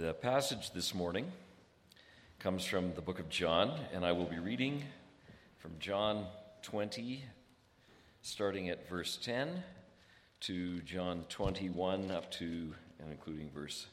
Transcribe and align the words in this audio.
The 0.00 0.14
passage 0.14 0.70
this 0.70 0.94
morning 0.94 1.30
comes 2.38 2.64
from 2.64 2.94
the 2.94 3.02
book 3.02 3.18
of 3.18 3.28
John, 3.28 3.78
and 3.92 4.02
I 4.02 4.12
will 4.12 4.24
be 4.24 4.38
reading 4.38 4.82
from 5.58 5.72
John 5.78 6.24
20, 6.62 7.22
starting 8.22 8.70
at 8.70 8.88
verse 8.88 9.18
10, 9.18 9.62
to 10.40 10.80
John 10.80 11.26
21, 11.28 12.10
up 12.10 12.30
to 12.30 12.74
and 12.98 13.10
including 13.10 13.50
verse 13.50 13.88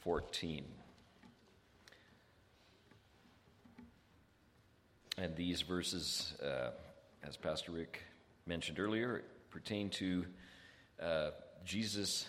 14. 0.00 0.66
And 5.16 5.34
these 5.36 5.62
verses, 5.62 6.34
uh, 6.42 6.72
as 7.26 7.38
Pastor 7.38 7.72
Rick 7.72 8.02
mentioned 8.44 8.78
earlier, 8.78 9.24
pertain 9.48 9.88
to 9.88 10.26
uh, 11.02 11.30
Jesus 11.64 12.26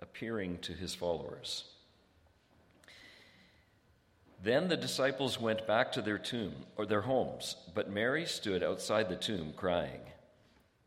appearing 0.00 0.56
to 0.60 0.72
his 0.72 0.94
followers. 0.94 1.64
Then 4.42 4.68
the 4.68 4.76
disciples 4.76 5.40
went 5.40 5.66
back 5.66 5.92
to 5.92 6.02
their 6.02 6.18
tomb 6.18 6.54
or 6.76 6.86
their 6.86 7.02
homes, 7.02 7.56
but 7.74 7.90
Mary 7.90 8.26
stood 8.26 8.62
outside 8.62 9.08
the 9.08 9.16
tomb 9.16 9.52
crying. 9.56 10.00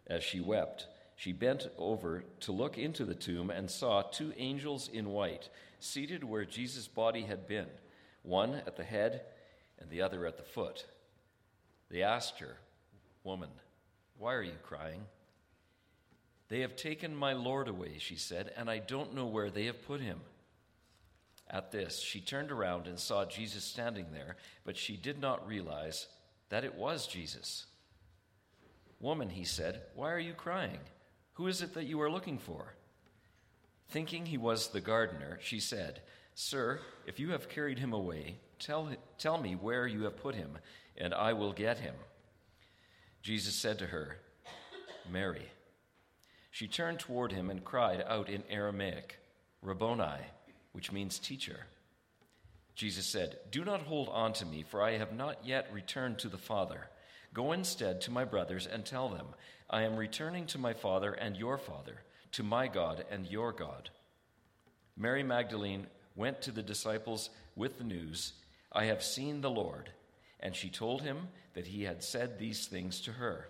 As 0.07 0.23
she 0.23 0.39
wept, 0.39 0.87
she 1.15 1.33
bent 1.33 1.67
over 1.77 2.23
to 2.41 2.51
look 2.51 2.77
into 2.77 3.05
the 3.05 3.15
tomb 3.15 3.49
and 3.49 3.69
saw 3.69 4.01
two 4.01 4.33
angels 4.37 4.89
in 4.91 5.09
white 5.09 5.49
seated 5.79 6.23
where 6.23 6.45
Jesus' 6.45 6.87
body 6.87 7.23
had 7.23 7.47
been, 7.47 7.67
one 8.23 8.55
at 8.67 8.77
the 8.77 8.83
head 8.83 9.21
and 9.79 9.89
the 9.89 10.01
other 10.01 10.25
at 10.25 10.37
the 10.37 10.43
foot. 10.43 10.85
They 11.89 12.03
asked 12.03 12.39
her, 12.39 12.57
Woman, 13.23 13.49
why 14.17 14.33
are 14.33 14.43
you 14.43 14.57
crying? 14.63 15.01
They 16.49 16.61
have 16.61 16.75
taken 16.75 17.15
my 17.15 17.33
Lord 17.33 17.67
away, 17.67 17.97
she 17.99 18.15
said, 18.15 18.51
and 18.57 18.69
I 18.69 18.79
don't 18.79 19.13
know 19.13 19.25
where 19.25 19.49
they 19.49 19.65
have 19.65 19.85
put 19.85 20.01
him. 20.01 20.19
At 21.49 21.71
this, 21.71 21.99
she 21.99 22.21
turned 22.21 22.51
around 22.51 22.85
and 22.85 22.99
saw 22.99 23.25
Jesus 23.25 23.63
standing 23.63 24.07
there, 24.11 24.35
but 24.63 24.77
she 24.77 24.95
did 24.95 25.19
not 25.19 25.47
realize 25.47 26.07
that 26.49 26.63
it 26.63 26.75
was 26.75 27.07
Jesus. 27.07 27.65
Woman, 28.99 29.29
he 29.29 29.43
said, 29.43 29.81
why 29.95 30.11
are 30.11 30.19
you 30.19 30.33
crying? 30.33 30.79
Who 31.33 31.47
is 31.47 31.61
it 31.61 31.73
that 31.73 31.85
you 31.85 32.01
are 32.01 32.11
looking 32.11 32.37
for? 32.37 32.73
Thinking 33.89 34.25
he 34.25 34.37
was 34.37 34.67
the 34.67 34.81
gardener, 34.81 35.39
she 35.41 35.59
said, 35.59 36.01
Sir, 36.35 36.79
if 37.07 37.19
you 37.19 37.31
have 37.31 37.49
carried 37.49 37.79
him 37.79 37.93
away, 37.93 38.37
tell, 38.59 38.89
tell 39.17 39.41
me 39.41 39.55
where 39.55 39.87
you 39.87 40.03
have 40.03 40.17
put 40.17 40.35
him, 40.35 40.57
and 40.97 41.13
I 41.13 41.33
will 41.33 41.51
get 41.51 41.79
him. 41.79 41.95
Jesus 43.23 43.55
said 43.55 43.79
to 43.79 43.87
her, 43.87 44.17
Mary. 45.09 45.47
She 46.51 46.67
turned 46.67 46.99
toward 46.99 47.31
him 47.31 47.49
and 47.49 47.63
cried 47.63 48.03
out 48.07 48.29
in 48.29 48.43
Aramaic, 48.49 49.17
Rabboni 49.61 50.21
which 50.71 50.91
means 50.91 51.19
teacher. 51.19 51.65
Jesus 52.75 53.05
said, 53.05 53.39
Do 53.51 53.65
not 53.65 53.81
hold 53.81 54.09
on 54.09 54.33
to 54.33 54.45
me, 54.45 54.63
for 54.63 54.81
I 54.81 54.97
have 54.97 55.13
not 55.13 55.45
yet 55.45 55.69
returned 55.73 56.19
to 56.19 56.29
the 56.29 56.37
Father. 56.37 56.89
Go 57.33 57.51
instead 57.51 58.01
to 58.01 58.11
my 58.11 58.25
brothers 58.25 58.67
and 58.67 58.85
tell 58.85 59.09
them, 59.09 59.27
I 59.69 59.83
am 59.83 59.97
returning 59.97 60.45
to 60.47 60.57
my 60.57 60.73
Father 60.73 61.13
and 61.13 61.35
your 61.35 61.57
Father, 61.57 62.01
to 62.33 62.43
my 62.43 62.67
God 62.67 63.05
and 63.11 63.27
your 63.27 63.51
God. 63.51 63.89
Mary 64.97 65.23
Magdalene 65.23 65.87
went 66.15 66.41
to 66.41 66.51
the 66.51 66.63
disciples 66.63 67.29
with 67.55 67.77
the 67.77 67.83
news, 67.83 68.33
I 68.71 68.85
have 68.85 69.03
seen 69.03 69.41
the 69.41 69.49
Lord. 69.49 69.91
And 70.39 70.55
she 70.55 70.69
told 70.69 71.01
him 71.01 71.27
that 71.53 71.67
he 71.67 71.83
had 71.83 72.03
said 72.03 72.39
these 72.39 72.67
things 72.67 73.01
to 73.01 73.11
her. 73.13 73.49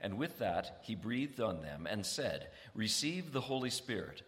And 0.00 0.18
with 0.18 0.38
that, 0.38 0.80
he 0.82 0.94
breathed 0.94 1.40
on 1.40 1.62
them 1.62 1.86
and 1.88 2.04
said, 2.04 2.48
Receive 2.74 3.32
the 3.32 3.40
Holy 3.40 3.70
Spirit. 3.70 4.22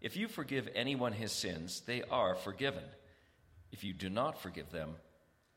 If 0.00 0.16
you 0.16 0.28
forgive 0.28 0.68
anyone 0.74 1.12
his 1.12 1.32
sins, 1.32 1.82
they 1.86 2.02
are 2.10 2.34
forgiven. 2.34 2.84
If 3.72 3.82
you 3.84 3.92
do 3.92 4.08
not 4.08 4.40
forgive 4.40 4.70
them, 4.70 4.94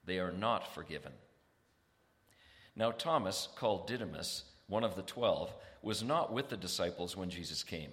they 0.05 0.19
are 0.19 0.31
not 0.31 0.73
forgiven. 0.73 1.11
Now, 2.75 2.91
Thomas, 2.91 3.47
called 3.55 3.87
Didymus, 3.87 4.43
one 4.67 4.83
of 4.83 4.95
the 4.95 5.01
twelve, 5.03 5.53
was 5.81 6.03
not 6.03 6.33
with 6.33 6.49
the 6.49 6.57
disciples 6.57 7.15
when 7.15 7.29
Jesus 7.29 7.63
came. 7.63 7.91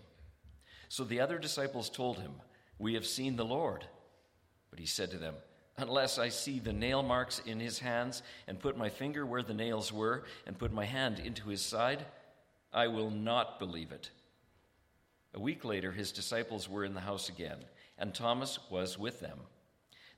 So 0.89 1.05
the 1.05 1.21
other 1.21 1.39
disciples 1.39 1.91
told 1.91 2.19
him, 2.19 2.33
We 2.79 2.95
have 2.95 3.07
seen 3.07 3.37
the 3.37 3.45
Lord. 3.45 3.85
But 4.71 4.79
he 4.79 4.87
said 4.87 5.11
to 5.11 5.19
them, 5.19 5.35
unless 5.79 6.19
I 6.19 6.29
see 6.29 6.59
the 6.59 6.73
nail 6.73 7.03
marks 7.03 7.41
in 7.47 7.61
his 7.61 7.79
hands, 7.79 8.23
and 8.47 8.61
put 8.61 8.77
my 8.77 8.89
finger 8.89 9.25
where 9.25 9.43
the 9.43 9.55
nails 9.55 9.93
were, 9.93 10.25
and 10.47 10.59
put 10.59 10.73
my 10.73 10.85
hand 10.85 11.19
into 11.19 11.49
his 11.49 11.63
side, 11.63 12.05
I 12.73 12.89
will 12.89 13.11
not 13.11 13.59
believe 13.59 13.93
it. 13.93 14.11
A 15.35 15.41
week 15.41 15.65
later, 15.65 15.93
his 15.93 16.13
disciples 16.13 16.69
were 16.69 16.85
in 16.85 16.95
the 16.95 17.01
house 17.01 17.29
again, 17.29 17.59
and 17.99 18.15
Thomas 18.15 18.59
was 18.71 18.99
with 18.99 19.21
them. 19.21 19.39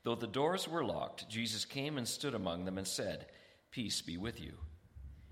Though 0.03 0.15
the 0.15 0.27
doors 0.27 0.67
were 0.67 0.83
locked, 0.83 1.29
Jesus 1.29 1.65
came 1.65 1.97
and 1.97 2.07
stood 2.07 2.33
among 2.33 2.65
them 2.65 2.77
and 2.77 2.87
said, 2.87 3.27
Peace 3.71 4.01
be 4.01 4.17
with 4.17 4.41
you. 4.41 4.53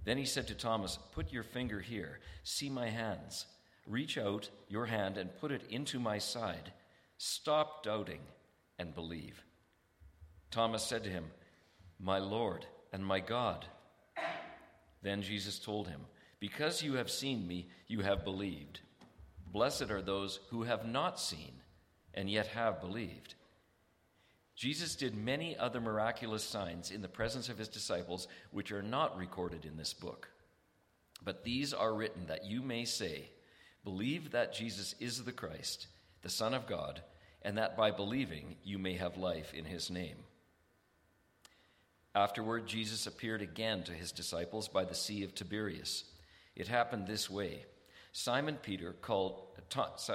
Then 0.06 0.18
he 0.18 0.26
said 0.26 0.48
to 0.48 0.56
Thomas, 0.56 1.00
Put 1.12 1.34
your 1.34 1.44
finger 1.44 1.80
here, 1.80 2.20
see 2.44 2.70
my 2.70 2.90
hands. 2.90 3.46
Reach 3.86 4.18
out 4.18 4.50
your 4.68 4.86
hand 4.86 5.18
and 5.18 5.36
put 5.38 5.52
it 5.52 5.64
into 5.70 6.00
my 6.00 6.20
side. 6.20 6.72
Stop 7.18 7.84
doubting 7.84 8.22
and 8.78 8.94
believe. 8.94 9.44
Thomas 10.52 10.84
said 10.84 11.04
to 11.04 11.10
him, 11.10 11.26
My 12.00 12.18
Lord 12.18 12.66
and 12.92 13.06
my 13.06 13.20
God. 13.20 13.66
Then 15.02 15.22
Jesus 15.22 15.60
told 15.60 15.88
him, 15.88 16.02
Because 16.40 16.84
you 16.84 16.96
have 16.96 17.10
seen 17.10 17.48
me, 17.48 17.68
you 17.88 18.02
have 18.02 18.24
believed. 18.24 18.82
Blessed 19.52 19.90
are 19.90 20.02
those 20.02 20.40
who 20.50 20.64
have 20.64 20.86
not 20.86 21.20
seen 21.20 21.54
and 22.14 22.30
yet 22.30 22.48
have 22.48 22.82
believed. 22.82 23.36
Jesus 24.56 24.96
did 24.96 25.16
many 25.16 25.58
other 25.58 25.80
miraculous 25.80 26.44
signs 26.44 26.92
in 26.92 27.02
the 27.02 27.08
presence 27.08 27.48
of 27.48 27.58
his 27.58 27.70
disciples, 27.70 28.28
which 28.52 28.72
are 28.72 28.82
not 28.84 29.18
recorded 29.18 29.64
in 29.64 29.78
this 29.78 29.94
book. 29.94 30.30
But 31.24 31.44
these 31.44 31.74
are 31.74 31.94
written 31.94 32.26
that 32.28 32.46
you 32.46 32.62
may 32.62 32.86
say, 32.86 33.30
Believe 33.86 34.32
that 34.32 34.54
Jesus 34.54 34.96
is 35.00 35.24
the 35.24 35.32
Christ, 35.32 35.88
the 36.22 36.30
Son 36.30 36.54
of 36.54 36.68
God, 36.68 37.02
and 37.42 37.58
that 37.58 37.78
by 37.78 37.92
believing 37.92 38.58
you 38.64 38.78
may 38.78 38.96
have 38.96 39.16
life 39.16 39.54
in 39.54 39.64
his 39.64 39.90
name. 39.90 40.18
Afterward, 42.16 42.66
Jesus 42.66 43.06
appeared 43.06 43.42
again 43.42 43.84
to 43.84 43.92
his 43.92 44.12
disciples 44.12 44.68
by 44.68 44.84
the 44.84 44.96
Sea 44.96 45.24
of 45.24 45.36
Tiberias. 45.36 46.06
It 46.56 46.68
happened 46.68 47.08
this 47.08 47.30
way 47.30 47.66
Simon 48.12 48.58
Peter 48.62 48.94
called, 48.94 49.42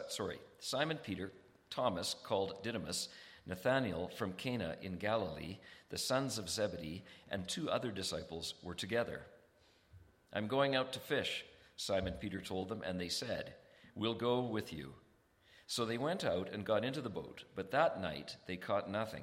sorry, 0.09 0.39
Simon 0.59 0.99
Peter, 0.99 1.33
Thomas 1.71 2.15
called 2.25 2.63
Didymus, 2.63 3.09
Nathanael 3.47 4.11
from 4.17 4.33
Cana 4.33 4.77
in 4.83 4.97
Galilee, 4.97 5.59
the 5.91 5.99
sons 5.99 6.39
of 6.39 6.49
Zebedee, 6.49 7.05
and 7.31 7.47
two 7.47 7.71
other 7.71 7.91
disciples 7.91 8.55
were 8.63 8.75
together. 8.75 9.23
I'm 10.33 10.49
going 10.49 10.75
out 10.75 10.93
to 10.95 11.01
fish, 11.01 11.45
Simon 11.77 12.15
Peter 12.15 12.41
told 12.41 12.69
them, 12.69 12.83
and 12.85 13.01
they 13.01 13.09
said, 13.09 13.55
We'll 13.95 14.15
go 14.15 14.41
with 14.41 14.73
you. 14.73 14.95
So 15.67 15.85
they 15.85 15.99
went 15.99 16.25
out 16.25 16.51
and 16.53 16.65
got 16.65 16.85
into 16.85 17.01
the 17.01 17.09
boat, 17.09 17.45
but 17.55 17.71
that 17.71 18.01
night 18.01 18.37
they 18.47 18.57
caught 18.57 18.91
nothing. 18.91 19.23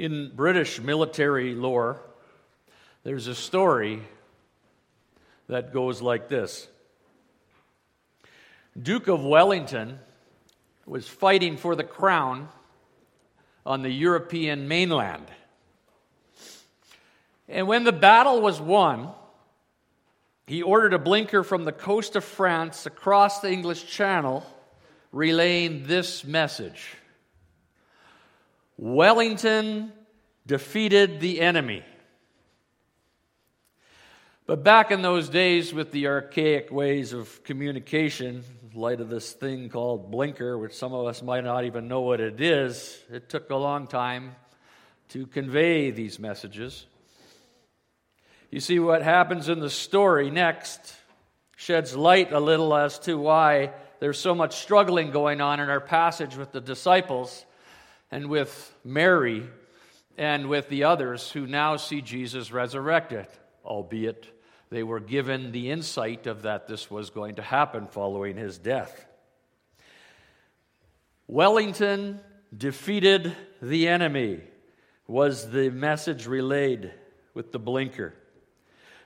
In 0.00 0.32
British 0.34 0.80
military 0.80 1.54
lore, 1.54 2.00
there's 3.04 3.26
a 3.26 3.34
story 3.34 4.00
that 5.46 5.74
goes 5.74 6.00
like 6.00 6.26
this 6.26 6.68
Duke 8.82 9.08
of 9.08 9.22
Wellington 9.22 9.98
was 10.86 11.06
fighting 11.06 11.58
for 11.58 11.76
the 11.76 11.84
crown 11.84 12.48
on 13.66 13.82
the 13.82 13.90
European 13.90 14.68
mainland. 14.68 15.26
And 17.46 17.68
when 17.68 17.84
the 17.84 17.92
battle 17.92 18.40
was 18.40 18.58
won, 18.58 19.10
he 20.46 20.62
ordered 20.62 20.94
a 20.94 20.98
blinker 20.98 21.44
from 21.44 21.64
the 21.64 21.72
coast 21.72 22.16
of 22.16 22.24
France 22.24 22.86
across 22.86 23.40
the 23.40 23.52
English 23.52 23.84
Channel, 23.84 24.46
relaying 25.12 25.86
this 25.86 26.24
message 26.24 26.96
Wellington 28.80 29.92
defeated 30.46 31.20
the 31.20 31.42
enemy. 31.42 31.84
But 34.46 34.64
back 34.64 34.90
in 34.90 35.02
those 35.02 35.28
days, 35.28 35.74
with 35.74 35.92
the 35.92 36.06
archaic 36.06 36.72
ways 36.72 37.12
of 37.12 37.44
communication, 37.44 38.42
light 38.72 39.02
of 39.02 39.10
this 39.10 39.34
thing 39.34 39.68
called 39.68 40.10
blinker, 40.10 40.56
which 40.56 40.72
some 40.72 40.94
of 40.94 41.06
us 41.06 41.22
might 41.22 41.44
not 41.44 41.66
even 41.66 41.88
know 41.88 42.00
what 42.00 42.22
it 42.22 42.40
is, 42.40 42.98
it 43.12 43.28
took 43.28 43.50
a 43.50 43.54
long 43.54 43.86
time 43.86 44.34
to 45.10 45.26
convey 45.26 45.90
these 45.90 46.18
messages. 46.18 46.86
You 48.50 48.60
see, 48.60 48.78
what 48.78 49.02
happens 49.02 49.50
in 49.50 49.60
the 49.60 49.68
story 49.68 50.30
next 50.30 50.94
sheds 51.54 51.94
light 51.94 52.32
a 52.32 52.40
little 52.40 52.74
as 52.74 52.98
to 53.00 53.18
why 53.18 53.72
there's 53.98 54.18
so 54.18 54.34
much 54.34 54.56
struggling 54.56 55.10
going 55.10 55.42
on 55.42 55.60
in 55.60 55.68
our 55.68 55.80
passage 55.80 56.34
with 56.34 56.50
the 56.50 56.62
disciples 56.62 57.44
and 58.10 58.28
with 58.28 58.74
Mary 58.84 59.46
and 60.18 60.48
with 60.48 60.68
the 60.68 60.84
others 60.84 61.30
who 61.30 61.46
now 61.46 61.76
see 61.76 62.00
Jesus 62.00 62.52
resurrected, 62.52 63.26
albeit 63.64 64.26
they 64.70 64.82
were 64.82 65.00
given 65.00 65.52
the 65.52 65.70
insight 65.70 66.26
of 66.26 66.42
that 66.42 66.66
this 66.66 66.90
was 66.90 67.10
going 67.10 67.36
to 67.36 67.42
happen 67.42 67.86
following 67.86 68.36
his 68.36 68.58
death. 68.58 69.06
Wellington 71.26 72.20
defeated 72.56 73.34
the 73.62 73.88
enemy, 73.88 74.40
was 75.06 75.50
the 75.50 75.70
message 75.70 76.26
relayed 76.26 76.92
with 77.34 77.52
the 77.52 77.58
blinker. 77.58 78.14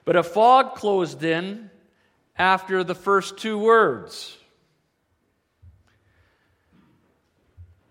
But 0.05 0.17
a 0.17 0.23
fog 0.23 0.75
closed 0.75 1.23
in 1.23 1.71
after 2.37 2.85
the 2.85 2.95
first 2.95 3.39
two 3.39 3.59
words. 3.59 4.37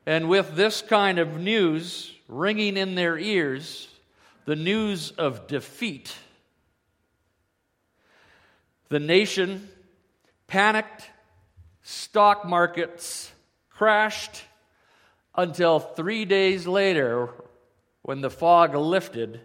And 0.05 0.27
with 0.27 0.55
this 0.55 0.81
kind 0.81 1.19
of 1.19 1.39
news 1.39 2.13
ringing 2.27 2.77
in 2.77 2.95
their 2.95 3.17
ears, 3.17 3.88
the 4.45 4.55
news 4.55 5.11
of 5.11 5.47
defeat, 5.47 6.15
the 8.89 9.00
nation 9.00 9.69
panicked, 10.47 11.09
stock 11.83 12.45
markets 12.45 13.31
crashed 13.69 14.44
until 15.35 15.79
three 15.79 16.25
days 16.25 16.67
later 16.67 17.29
when 18.01 18.21
the 18.21 18.29
fog 18.29 18.75
lifted 18.75 19.39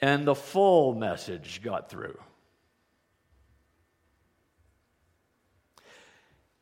and 0.00 0.26
the 0.26 0.34
full 0.34 0.94
message 0.94 1.62
got 1.62 1.90
through. 1.90 2.18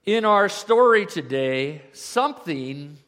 In 0.06 0.26
our 0.26 0.50
story 0.50 1.06
today, 1.06 1.80
something 1.92 2.98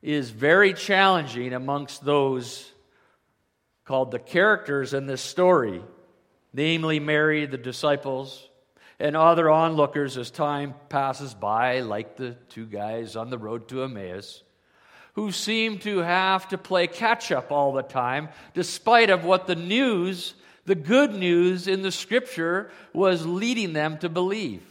is 0.00 0.30
very 0.30 0.72
challenging 0.72 1.52
amongst 1.52 2.04
those 2.04 2.70
called 3.84 4.12
the 4.12 4.20
characters 4.20 4.94
in 4.94 5.06
this 5.06 5.20
story, 5.20 5.82
namely 6.52 7.00
Mary, 7.00 7.44
the 7.44 7.58
disciples, 7.58 8.48
and 9.00 9.16
other 9.16 9.50
onlookers 9.50 10.16
as 10.16 10.30
time 10.30 10.76
passes 10.88 11.34
by, 11.34 11.80
like 11.80 12.16
the 12.16 12.36
two 12.50 12.66
guys 12.66 13.16
on 13.16 13.28
the 13.28 13.38
road 13.38 13.66
to 13.66 13.82
Emmaus, 13.82 14.44
who 15.14 15.32
seem 15.32 15.78
to 15.80 15.98
have 15.98 16.46
to 16.50 16.56
play 16.56 16.86
catch 16.86 17.32
up 17.32 17.50
all 17.50 17.72
the 17.72 17.82
time, 17.82 18.28
despite 18.54 19.10
of 19.10 19.24
what 19.24 19.48
the 19.48 19.56
news, 19.56 20.34
the 20.66 20.76
good 20.76 21.12
news 21.12 21.66
in 21.66 21.82
the 21.82 21.90
scripture, 21.90 22.70
was 22.92 23.26
leading 23.26 23.72
them 23.72 23.98
to 23.98 24.08
believe. 24.08 24.62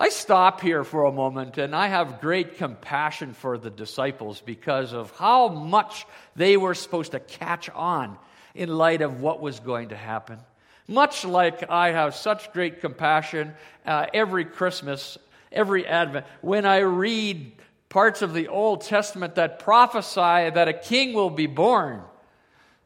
I 0.00 0.08
stop 0.08 0.62
here 0.62 0.82
for 0.82 1.04
a 1.04 1.12
moment 1.12 1.58
and 1.58 1.76
I 1.76 1.88
have 1.88 2.22
great 2.22 2.56
compassion 2.56 3.34
for 3.34 3.58
the 3.58 3.68
disciples 3.68 4.40
because 4.40 4.94
of 4.94 5.10
how 5.10 5.48
much 5.48 6.06
they 6.34 6.56
were 6.56 6.72
supposed 6.72 7.12
to 7.12 7.20
catch 7.20 7.68
on 7.68 8.16
in 8.54 8.70
light 8.70 9.02
of 9.02 9.20
what 9.20 9.42
was 9.42 9.60
going 9.60 9.90
to 9.90 9.96
happen. 9.98 10.38
Much 10.88 11.26
like 11.26 11.68
I 11.68 11.90
have 11.90 12.14
such 12.14 12.50
great 12.54 12.80
compassion 12.80 13.52
uh, 13.84 14.06
every 14.14 14.46
Christmas, 14.46 15.18
every 15.52 15.86
Advent, 15.86 16.24
when 16.40 16.64
I 16.64 16.78
read 16.78 17.52
parts 17.90 18.22
of 18.22 18.32
the 18.32 18.48
Old 18.48 18.80
Testament 18.80 19.34
that 19.34 19.58
prophesy 19.58 20.48
that 20.48 20.66
a 20.66 20.72
king 20.72 21.12
will 21.12 21.28
be 21.28 21.46
born. 21.46 22.00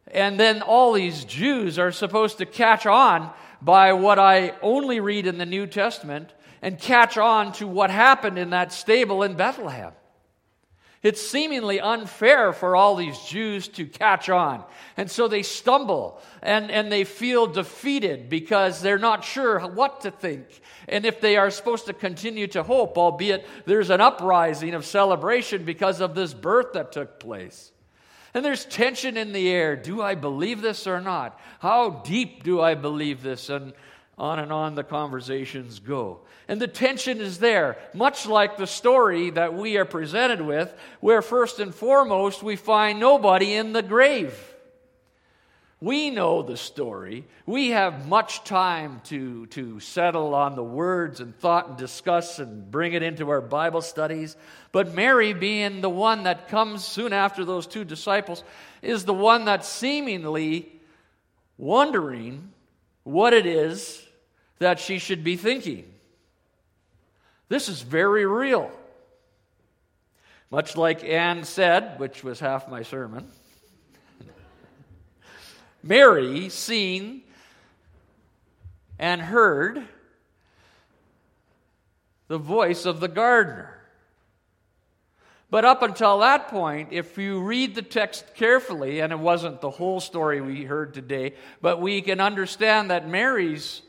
And 0.08 0.38
then 0.38 0.62
all 0.62 0.92
these 0.92 1.24
Jews 1.24 1.78
are 1.78 1.92
supposed 1.92 2.38
to 2.38 2.44
catch 2.44 2.86
on 2.86 3.30
by 3.62 3.92
what 3.92 4.18
I 4.18 4.54
only 4.62 4.98
read 4.98 5.28
in 5.28 5.38
the 5.38 5.46
New 5.46 5.68
Testament 5.68 6.32
and 6.64 6.78
catch 6.78 7.18
on 7.18 7.52
to 7.52 7.66
what 7.66 7.90
happened 7.90 8.38
in 8.38 8.50
that 8.50 8.72
stable 8.72 9.22
in 9.22 9.34
Bethlehem. 9.34 9.92
It's 11.02 11.20
seemingly 11.20 11.78
unfair 11.78 12.54
for 12.54 12.74
all 12.74 12.96
these 12.96 13.18
Jews 13.18 13.68
to 13.68 13.84
catch 13.84 14.30
on. 14.30 14.64
And 14.96 15.10
so 15.10 15.28
they 15.28 15.42
stumble 15.42 16.22
and, 16.40 16.70
and 16.70 16.90
they 16.90 17.04
feel 17.04 17.46
defeated 17.46 18.30
because 18.30 18.80
they're 18.80 18.98
not 18.98 19.24
sure 19.24 19.60
what 19.60 20.00
to 20.00 20.10
think. 20.10 20.46
And 20.88 21.04
if 21.04 21.20
they 21.20 21.36
are 21.36 21.50
supposed 21.50 21.84
to 21.84 21.92
continue 21.92 22.46
to 22.46 22.62
hope, 22.62 22.96
albeit 22.96 23.46
there's 23.66 23.90
an 23.90 24.00
uprising 24.00 24.72
of 24.72 24.86
celebration 24.86 25.66
because 25.66 26.00
of 26.00 26.14
this 26.14 26.32
birth 26.32 26.72
that 26.72 26.92
took 26.92 27.20
place. 27.20 27.72
And 28.32 28.42
there's 28.42 28.64
tension 28.64 29.18
in 29.18 29.32
the 29.32 29.50
air. 29.50 29.76
Do 29.76 30.00
I 30.00 30.14
believe 30.14 30.62
this 30.62 30.86
or 30.86 31.02
not? 31.02 31.38
How 31.58 31.90
deep 31.90 32.42
do 32.42 32.62
I 32.62 32.74
believe 32.74 33.22
this? 33.22 33.50
And 33.50 33.74
on 34.16 34.38
and 34.38 34.52
on 34.52 34.74
the 34.74 34.84
conversations 34.84 35.80
go. 35.80 36.20
And 36.46 36.60
the 36.60 36.68
tension 36.68 37.20
is 37.20 37.38
there, 37.38 37.76
much 37.92 38.26
like 38.26 38.56
the 38.56 38.66
story 38.66 39.30
that 39.30 39.54
we 39.54 39.76
are 39.76 39.84
presented 39.84 40.40
with, 40.40 40.72
where 41.00 41.22
first 41.22 41.58
and 41.58 41.74
foremost 41.74 42.42
we 42.42 42.56
find 42.56 43.00
nobody 43.00 43.54
in 43.54 43.72
the 43.72 43.82
grave. 43.82 44.38
We 45.84 46.08
know 46.08 46.40
the 46.40 46.56
story. 46.56 47.26
We 47.44 47.70
have 47.70 48.08
much 48.08 48.44
time 48.44 49.02
to, 49.04 49.44
to 49.48 49.80
settle 49.80 50.34
on 50.34 50.54
the 50.54 50.64
words 50.64 51.20
and 51.20 51.36
thought 51.38 51.68
and 51.68 51.76
discuss 51.76 52.38
and 52.38 52.70
bring 52.70 52.94
it 52.94 53.02
into 53.02 53.28
our 53.28 53.42
Bible 53.42 53.82
studies. 53.82 54.34
But 54.72 54.94
Mary, 54.94 55.34
being 55.34 55.82
the 55.82 55.90
one 55.90 56.22
that 56.22 56.48
comes 56.48 56.86
soon 56.86 57.12
after 57.12 57.44
those 57.44 57.66
two 57.66 57.84
disciples, 57.84 58.44
is 58.80 59.04
the 59.04 59.12
one 59.12 59.44
that's 59.44 59.68
seemingly 59.68 60.72
wondering 61.58 62.53
what 63.04 63.32
it 63.32 63.46
is 63.46 64.02
that 64.58 64.80
she 64.80 64.98
should 64.98 65.22
be 65.22 65.36
thinking. 65.36 65.84
This 67.48 67.68
is 67.68 67.82
very 67.82 68.26
real. 68.26 68.70
Much 70.50 70.76
like 70.76 71.04
Anne 71.04 71.44
said, 71.44 71.98
which 71.98 72.24
was 72.24 72.40
half 72.40 72.68
my 72.68 72.82
sermon, 72.82 73.28
Mary 75.82 76.48
seen 76.48 77.22
and 78.98 79.20
heard 79.20 79.86
the 82.28 82.38
voice 82.38 82.86
of 82.86 83.00
the 83.00 83.08
gardener. 83.08 83.83
But 85.54 85.64
up 85.64 85.82
until 85.82 86.18
that 86.18 86.48
point, 86.48 86.88
if 86.90 87.16
you 87.16 87.40
read 87.40 87.76
the 87.76 87.82
text 87.82 88.34
carefully, 88.34 88.98
and 88.98 89.12
it 89.12 89.18
wasn't 89.20 89.60
the 89.60 89.70
whole 89.70 90.00
story 90.00 90.40
we 90.40 90.64
heard 90.64 90.92
today, 90.92 91.34
but 91.62 91.80
we 91.80 92.02
can 92.02 92.18
understand 92.18 92.90
that 92.90 93.08
Mary's 93.08 93.82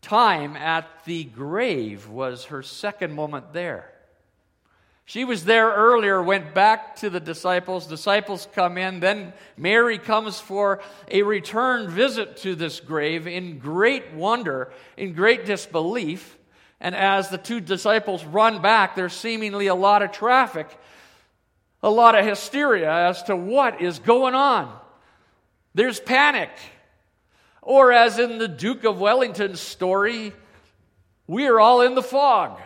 time 0.00 0.56
at 0.56 1.04
the 1.04 1.22
grave 1.22 2.08
was 2.08 2.46
her 2.46 2.60
second 2.60 3.12
moment 3.12 3.52
there. 3.52 3.92
She 5.04 5.24
was 5.24 5.44
there 5.44 5.70
earlier, 5.70 6.20
went 6.20 6.54
back 6.54 6.96
to 6.96 7.08
the 7.08 7.20
disciples. 7.20 7.86
Disciples 7.86 8.48
come 8.52 8.76
in. 8.76 8.98
Then 8.98 9.34
Mary 9.56 9.96
comes 9.96 10.40
for 10.40 10.80
a 11.08 11.22
return 11.22 11.88
visit 11.88 12.36
to 12.38 12.56
this 12.56 12.80
grave 12.80 13.28
in 13.28 13.60
great 13.60 14.12
wonder, 14.12 14.72
in 14.96 15.12
great 15.12 15.46
disbelief. 15.46 16.36
And 16.82 16.96
as 16.96 17.28
the 17.28 17.38
two 17.38 17.60
disciples 17.60 18.24
run 18.24 18.60
back, 18.60 18.96
there's 18.96 19.12
seemingly 19.12 19.68
a 19.68 19.74
lot 19.74 20.02
of 20.02 20.10
traffic, 20.10 20.68
a 21.80 21.88
lot 21.88 22.18
of 22.18 22.26
hysteria 22.26 22.92
as 22.92 23.22
to 23.24 23.36
what 23.36 23.80
is 23.80 24.00
going 24.00 24.34
on. 24.34 24.76
There's 25.74 26.00
panic. 26.00 26.50
Or, 27.62 27.92
as 27.92 28.18
in 28.18 28.38
the 28.38 28.48
Duke 28.48 28.82
of 28.82 28.98
Wellington's 28.98 29.60
story, 29.60 30.32
we 31.28 31.46
are 31.46 31.60
all 31.60 31.82
in 31.82 31.94
the 31.94 32.02
fog. 32.02 32.60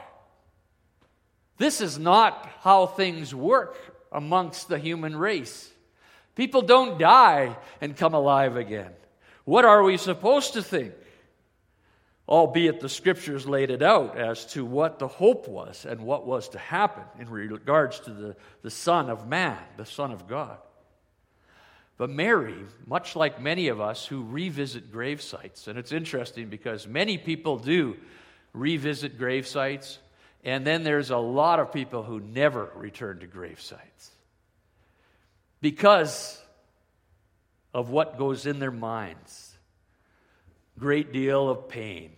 This 1.58 1.82
is 1.82 1.99
not 1.99 2.49
how 2.62 2.87
things 2.87 3.35
work 3.35 3.76
amongst 4.11 4.68
the 4.68 4.78
human 4.78 5.14
race. 5.14 5.70
People 6.35 6.62
don't 6.62 6.99
die 6.99 7.54
and 7.82 7.94
come 7.94 8.14
alive 8.14 8.56
again. 8.56 8.92
What 9.44 9.66
are 9.66 9.82
we 9.82 9.99
supposed 9.99 10.54
to 10.54 10.62
think? 10.62 10.94
Albeit 12.28 12.80
the 12.80 12.88
scriptures 12.88 13.47
laid 13.47 13.71
it 13.71 13.83
out 13.83 14.18
as 14.18 14.47
to 14.47 14.64
what 14.64 14.99
the 14.99 15.06
hope 15.06 15.47
was 15.47 15.85
and 15.85 16.00
what 16.00 16.26
was 16.26 16.49
to 16.50 16.59
happen 16.59 17.04
in 17.21 17.30
regards 17.30 18.00
to 18.00 18.11
the, 18.11 18.37
the 18.62 18.71
Son 18.71 19.09
of 19.09 19.28
Man, 19.28 19.59
the 19.76 19.87
Son 19.87 20.11
of 20.11 20.26
God. 20.26 20.59
But 21.99 22.11
Mary, 22.11 22.56
much 22.85 23.16
like 23.16 23.40
many 23.40 23.68
of 23.68 23.80
us 23.80 24.04
who 24.04 24.23
revisit 24.25 24.92
grave 24.92 25.23
sites, 25.23 25.68
and 25.68 25.78
it's 25.78 25.92
interesting 25.92 26.49
because 26.49 26.87
many 26.87 27.16
people 27.16 27.59
do 27.59 27.97
revisit 28.52 29.18
grave 29.18 29.47
sites, 29.47 29.99
and 30.45 30.66
then 30.66 30.83
there's 30.83 31.11
a 31.11 31.16
lot 31.16 31.61
of 31.61 31.73
people 31.73 32.02
who 32.02 32.21
never 32.21 32.71
return 32.75 33.21
to 33.21 33.26
grave 33.26 33.61
sites 33.61 34.11
because 35.61 36.42
of 37.73 37.90
what 37.90 38.18
goes 38.18 38.47
in 38.47 38.59
their 38.59 38.71
minds. 38.71 39.45
Great 40.78 41.12
deal 41.12 41.49
of 41.49 41.68
pain. 41.68 42.11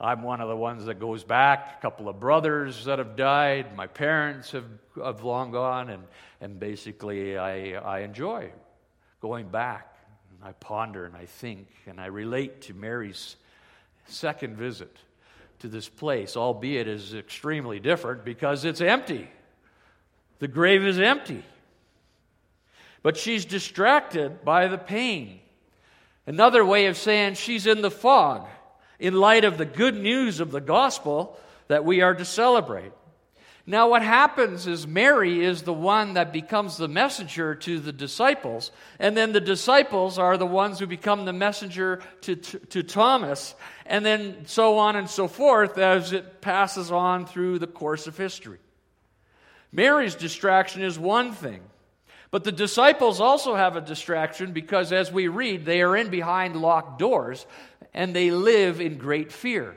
I'm 0.00 0.22
one 0.22 0.40
of 0.40 0.48
the 0.48 0.56
ones 0.56 0.84
that 0.84 1.00
goes 1.00 1.24
back. 1.24 1.76
A 1.78 1.82
couple 1.82 2.08
of 2.08 2.20
brothers 2.20 2.84
that 2.84 2.98
have 2.98 3.16
died. 3.16 3.74
My 3.74 3.86
parents 3.86 4.52
have, 4.52 4.66
have 5.02 5.24
long 5.24 5.50
gone. 5.50 5.90
And, 5.90 6.04
and 6.40 6.60
basically, 6.60 7.38
I, 7.38 7.72
I 7.72 8.00
enjoy 8.00 8.50
going 9.20 9.48
back. 9.48 9.92
I 10.42 10.52
ponder 10.52 11.06
and 11.06 11.16
I 11.16 11.26
think 11.26 11.66
and 11.86 12.00
I 12.00 12.06
relate 12.06 12.60
to 12.62 12.74
Mary's 12.74 13.36
second 14.06 14.56
visit 14.56 14.94
to 15.60 15.68
this 15.68 15.88
place, 15.88 16.36
albeit 16.36 16.86
is 16.86 17.14
extremely 17.14 17.80
different 17.80 18.24
because 18.24 18.64
it's 18.64 18.80
empty. 18.80 19.28
The 20.38 20.48
grave 20.48 20.84
is 20.84 21.00
empty. 21.00 21.42
But 23.02 23.16
she's 23.16 23.44
distracted 23.44 24.44
by 24.44 24.68
the 24.68 24.78
pain. 24.78 25.40
Another 26.26 26.64
way 26.64 26.86
of 26.86 26.96
saying 26.96 27.34
she's 27.34 27.66
in 27.66 27.82
the 27.82 27.90
fog 27.90 28.46
in 28.98 29.14
light 29.14 29.44
of 29.44 29.58
the 29.58 29.64
good 29.64 29.94
news 29.94 30.40
of 30.40 30.50
the 30.50 30.60
gospel 30.60 31.38
that 31.68 31.84
we 31.84 32.00
are 32.00 32.14
to 32.14 32.24
celebrate. 32.24 32.92
Now, 33.68 33.88
what 33.88 34.02
happens 34.02 34.68
is 34.68 34.86
Mary 34.86 35.44
is 35.44 35.62
the 35.62 35.72
one 35.72 36.14
that 36.14 36.32
becomes 36.32 36.76
the 36.76 36.86
messenger 36.86 37.56
to 37.56 37.80
the 37.80 37.92
disciples, 37.92 38.70
and 39.00 39.16
then 39.16 39.32
the 39.32 39.40
disciples 39.40 40.18
are 40.20 40.36
the 40.36 40.46
ones 40.46 40.78
who 40.78 40.86
become 40.86 41.24
the 41.24 41.32
messenger 41.32 42.00
to, 42.22 42.36
to, 42.36 42.58
to, 42.60 42.82
Thomas, 42.84 43.56
and 43.84 44.06
then 44.06 44.46
so 44.46 44.78
on 44.78 44.94
and 44.94 45.10
so 45.10 45.26
forth 45.26 45.78
as 45.78 46.12
it 46.12 46.40
passes 46.40 46.92
on 46.92 47.26
through 47.26 47.58
the 47.58 47.66
course 47.66 48.06
of 48.06 48.16
history. 48.16 48.58
Mary's 49.72 50.14
distraction 50.14 50.82
is 50.82 50.96
one 50.96 51.32
thing, 51.32 51.60
but 52.30 52.44
the 52.44 52.52
disciples 52.52 53.20
also 53.20 53.54
have 53.54 53.76
a 53.76 53.80
distraction 53.80 54.52
because, 54.52 54.92
as 54.92 55.12
we 55.12 55.28
read, 55.28 55.64
they 55.64 55.82
are 55.82 55.96
in 55.96 56.10
behind 56.10 56.56
locked 56.56 56.98
doors 56.98 57.46
and 57.94 58.14
they 58.14 58.30
live 58.30 58.80
in 58.80 58.98
great 58.98 59.32
fear. 59.32 59.76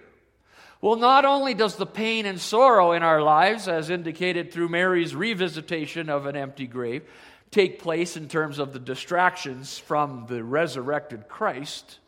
Well, 0.81 0.95
not 0.95 1.25
only 1.25 1.53
does 1.53 1.75
the 1.75 1.85
pain 1.85 2.25
and 2.25 2.39
sorrow 2.39 2.93
in 2.93 3.03
our 3.03 3.21
lives, 3.21 3.67
as 3.67 3.89
indicated 3.89 4.51
through 4.51 4.69
Mary's 4.69 5.13
revisitation 5.13 6.09
of 6.09 6.25
an 6.25 6.37
empty 6.37 6.67
grave, 6.67 7.03
take 7.51 7.79
place 7.79 8.15
in 8.15 8.29
terms 8.29 8.59
of 8.59 8.71
the 8.71 8.79
distractions 8.79 9.77
from 9.77 10.25
the 10.27 10.43
resurrected 10.43 11.27
Christ, 11.27 11.99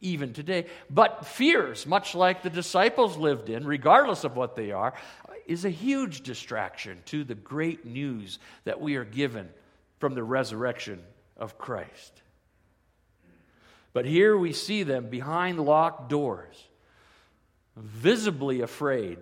even 0.00 0.32
today, 0.32 0.66
but 0.90 1.24
fears, 1.24 1.86
much 1.86 2.14
like 2.14 2.42
the 2.42 2.50
disciples 2.50 3.16
lived 3.16 3.48
in, 3.48 3.64
regardless 3.64 4.24
of 4.24 4.36
what 4.36 4.56
they 4.56 4.72
are, 4.72 4.92
is 5.46 5.64
a 5.64 5.70
huge 5.70 6.22
distraction 6.22 6.98
to 7.06 7.22
the 7.22 7.34
great 7.34 7.86
news 7.86 8.38
that 8.64 8.80
we 8.80 8.96
are 8.96 9.04
given 9.04 9.48
from 9.98 10.14
the 10.14 10.24
resurrection 10.24 11.02
of 11.36 11.58
Christ. 11.58 12.22
But 13.92 14.04
here 14.04 14.36
we 14.36 14.52
see 14.52 14.82
them 14.82 15.08
behind 15.08 15.58
locked 15.58 16.10
doors 16.10 16.68
visibly 17.76 18.60
afraid 18.60 19.18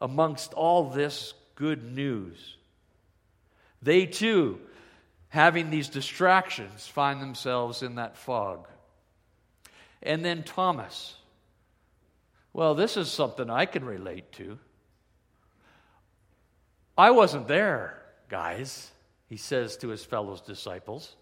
amongst 0.00 0.52
all 0.54 0.90
this 0.90 1.34
good 1.54 1.84
news. 1.84 2.56
They 3.80 4.06
too, 4.06 4.60
having 5.28 5.70
these 5.70 5.88
distractions, 5.88 6.86
find 6.86 7.20
themselves 7.20 7.82
in 7.82 7.96
that 7.96 8.16
fog. 8.16 8.68
And 10.02 10.24
then 10.24 10.42
Thomas. 10.42 11.16
Well, 12.52 12.74
this 12.74 12.96
is 12.96 13.10
something 13.10 13.48
I 13.48 13.66
can 13.66 13.84
relate 13.84 14.30
to. 14.32 14.58
I 16.98 17.10
wasn't 17.10 17.48
there, 17.48 18.02
guys, 18.28 18.90
he 19.32 19.38
says 19.38 19.78
to 19.78 19.88
his 19.88 20.04
fellow 20.04 20.38
disciples. 20.46 21.16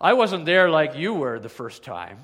I 0.00 0.12
wasn't 0.12 0.46
there 0.46 0.70
like 0.70 0.94
you 0.94 1.12
were 1.12 1.40
the 1.40 1.48
first 1.48 1.82
time. 1.82 2.20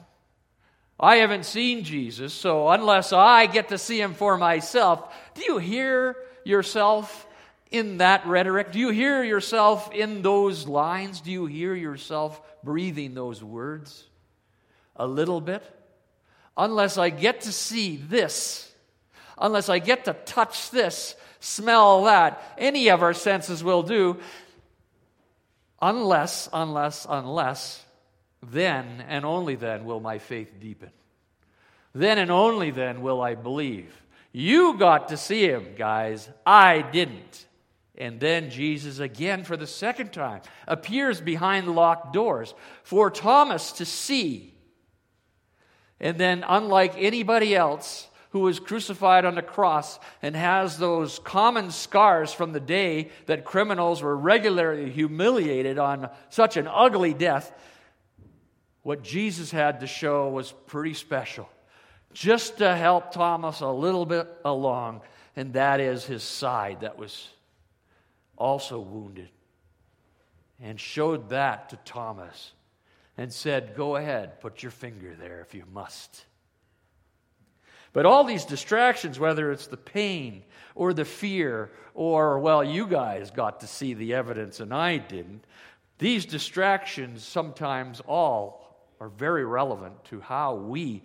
I 1.01 1.17
haven't 1.17 1.45
seen 1.45 1.83
Jesus, 1.83 2.33
so 2.33 2.69
unless 2.69 3.13
I 3.13 3.47
get 3.47 3.71
to 3.71 3.77
see 3.79 4.01
him 4.01 4.15
for 4.15 4.39
myself, 4.39 5.13
do 5.35 5.43
you 5.43 5.59
hear 5.59 6.17
yourself 6.45 7.27
in 7.73 7.99
that 7.99 8.25
rhetoric? 8.29 8.71
Do 8.71 8.79
you 8.79 8.91
hear 8.91 9.25
yourself 9.25 9.93
in 9.93 10.23
those 10.23 10.69
lines? 10.69 11.21
Do 11.21 11.33
you 11.33 11.47
hear 11.47 11.75
yourself 11.75 12.41
breathing 12.63 13.15
those 13.15 13.43
words? 13.43 14.05
A 14.95 15.05
little 15.05 15.41
bit? 15.41 15.65
Unless 16.57 16.97
I 16.97 17.11
get 17.11 17.41
to 17.41 17.51
see 17.51 17.97
this, 17.97 18.73
unless 19.37 19.69
I 19.69 19.81
get 19.81 20.05
to 20.05 20.13
touch 20.13 20.71
this, 20.71 21.17
smell 21.41 22.05
that, 22.05 22.41
any 22.57 22.91
of 22.91 23.03
our 23.03 23.15
senses 23.15 23.65
will 23.65 23.83
do. 23.83 24.21
Unless, 25.81 26.49
unless, 26.53 27.07
unless 27.09 27.85
then 28.43 29.05
and 29.09 29.25
only 29.25 29.57
then 29.57 29.85
will 29.85 30.01
my 30.01 30.19
faith 30.19 30.53
deepen. 30.61 30.91
Then 31.95 32.19
and 32.19 32.31
only 32.31 32.71
then 32.71 33.03
will 33.03 33.21
I 33.21 33.35
believe. 33.35 33.95
You 34.33 34.77
got 34.77 35.09
to 35.09 35.17
see 35.17 35.49
him, 35.49 35.75
guys. 35.77 36.29
I 36.45 36.83
didn't. 36.83 37.47
And 37.97 38.19
then 38.19 38.51
Jesus, 38.51 38.99
again 38.99 39.45
for 39.45 39.57
the 39.57 39.67
second 39.67 40.13
time, 40.13 40.41
appears 40.67 41.21
behind 41.21 41.75
locked 41.75 42.13
doors 42.13 42.55
for 42.83 43.11
Thomas 43.11 43.73
to 43.73 43.85
see. 43.85 44.55
And 46.01 46.19
then, 46.19 46.45
unlike 46.47 46.95
anybody 46.97 47.55
else 47.55 48.09
who 48.35 48.41
was 48.41 48.59
crucified 48.59 49.25
on 49.25 49.37
the 49.37 49.43
cross 49.43 50.01
and 50.21 50.35
has 50.35 50.77
those 50.77 51.21
common 51.21 51.71
scars 51.71 52.33
from 52.33 52.51
the 52.51 52.59
day 52.59 53.09
that 53.27 53.45
criminals 53.45 54.03
were 54.03 54.17
regularly 54.17 54.91
humiliated 54.91 55.79
on 55.79 56.11
such 56.31 56.57
an 56.57 56.67
ugly 56.67 57.15
death, 57.15 57.53
what 58.83 59.05
Jesus 59.05 59.53
had 59.53 59.79
to 59.79 59.87
show 59.87 60.31
was 60.31 60.51
pretty 60.67 60.95
special, 60.95 61.49
just 62.13 62.59
to 62.59 62.75
help 62.75 63.13
Thomas 63.13 63.61
a 63.61 63.69
little 63.69 64.05
bit 64.05 64.27
along, 64.45 65.03
and 65.37 65.53
that 65.53 65.79
is 65.79 66.05
his 66.05 66.25
side 66.25 66.81
that 66.81 66.99
was 66.99 67.29
also 68.37 68.81
wounded. 68.81 69.29
And 70.61 70.81
showed 70.81 71.29
that 71.29 71.69
to 71.69 71.77
Thomas 71.85 72.51
and 73.17 73.33
said, 73.33 73.77
Go 73.77 73.95
ahead, 73.95 74.41
put 74.41 74.61
your 74.61 74.73
finger 74.73 75.15
there 75.15 75.41
if 75.41 75.55
you 75.55 75.63
must. 75.73 76.25
But 77.95 78.05
all 78.05 78.25
these 78.25 78.45
distractions, 78.45 79.19
whether 79.19 79.51
it's 79.51 79.69
the 79.69 79.79
pain 79.79 80.43
or 80.75 80.93
the 80.93 81.07
fear, 81.07 81.71
or, 81.95 82.41
well, 82.41 82.63
you 82.63 82.87
guys 82.87 83.31
got 83.31 83.61
to 83.61 83.67
see 83.67 83.95
the 83.95 84.15
evidence 84.15 84.61
and 84.61 84.75
I 84.75 84.99
didn't, 84.99 85.45
these 85.99 86.27
distractions 86.27 87.25
sometimes 87.25 88.01
all 88.01 88.77
are 89.01 89.09
very 89.09 89.45
relevant 89.45 90.05
to 90.07 90.21
how 90.21 90.57
we 90.57 91.03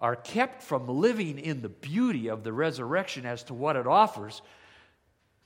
are 0.00 0.14
kept 0.16 0.62
from 0.62 0.86
living 0.86 1.38
in 1.38 1.62
the 1.62 1.70
beauty 1.70 2.28
of 2.28 2.44
the 2.44 2.52
resurrection 2.52 3.24
as 3.24 3.44
to 3.44 3.54
what 3.54 3.76
it 3.76 3.86
offers 3.86 4.42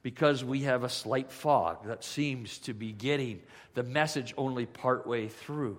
because 0.03 0.43
we 0.43 0.63
have 0.63 0.83
a 0.83 0.89
slight 0.89 1.31
fog 1.31 1.87
that 1.87 2.03
seems 2.03 2.59
to 2.59 2.75
be 2.75 2.91
getting 2.91 3.41
the 3.75 3.83
message 3.83 4.35
only 4.37 4.67
partway 4.67 5.29
through. 5.29 5.79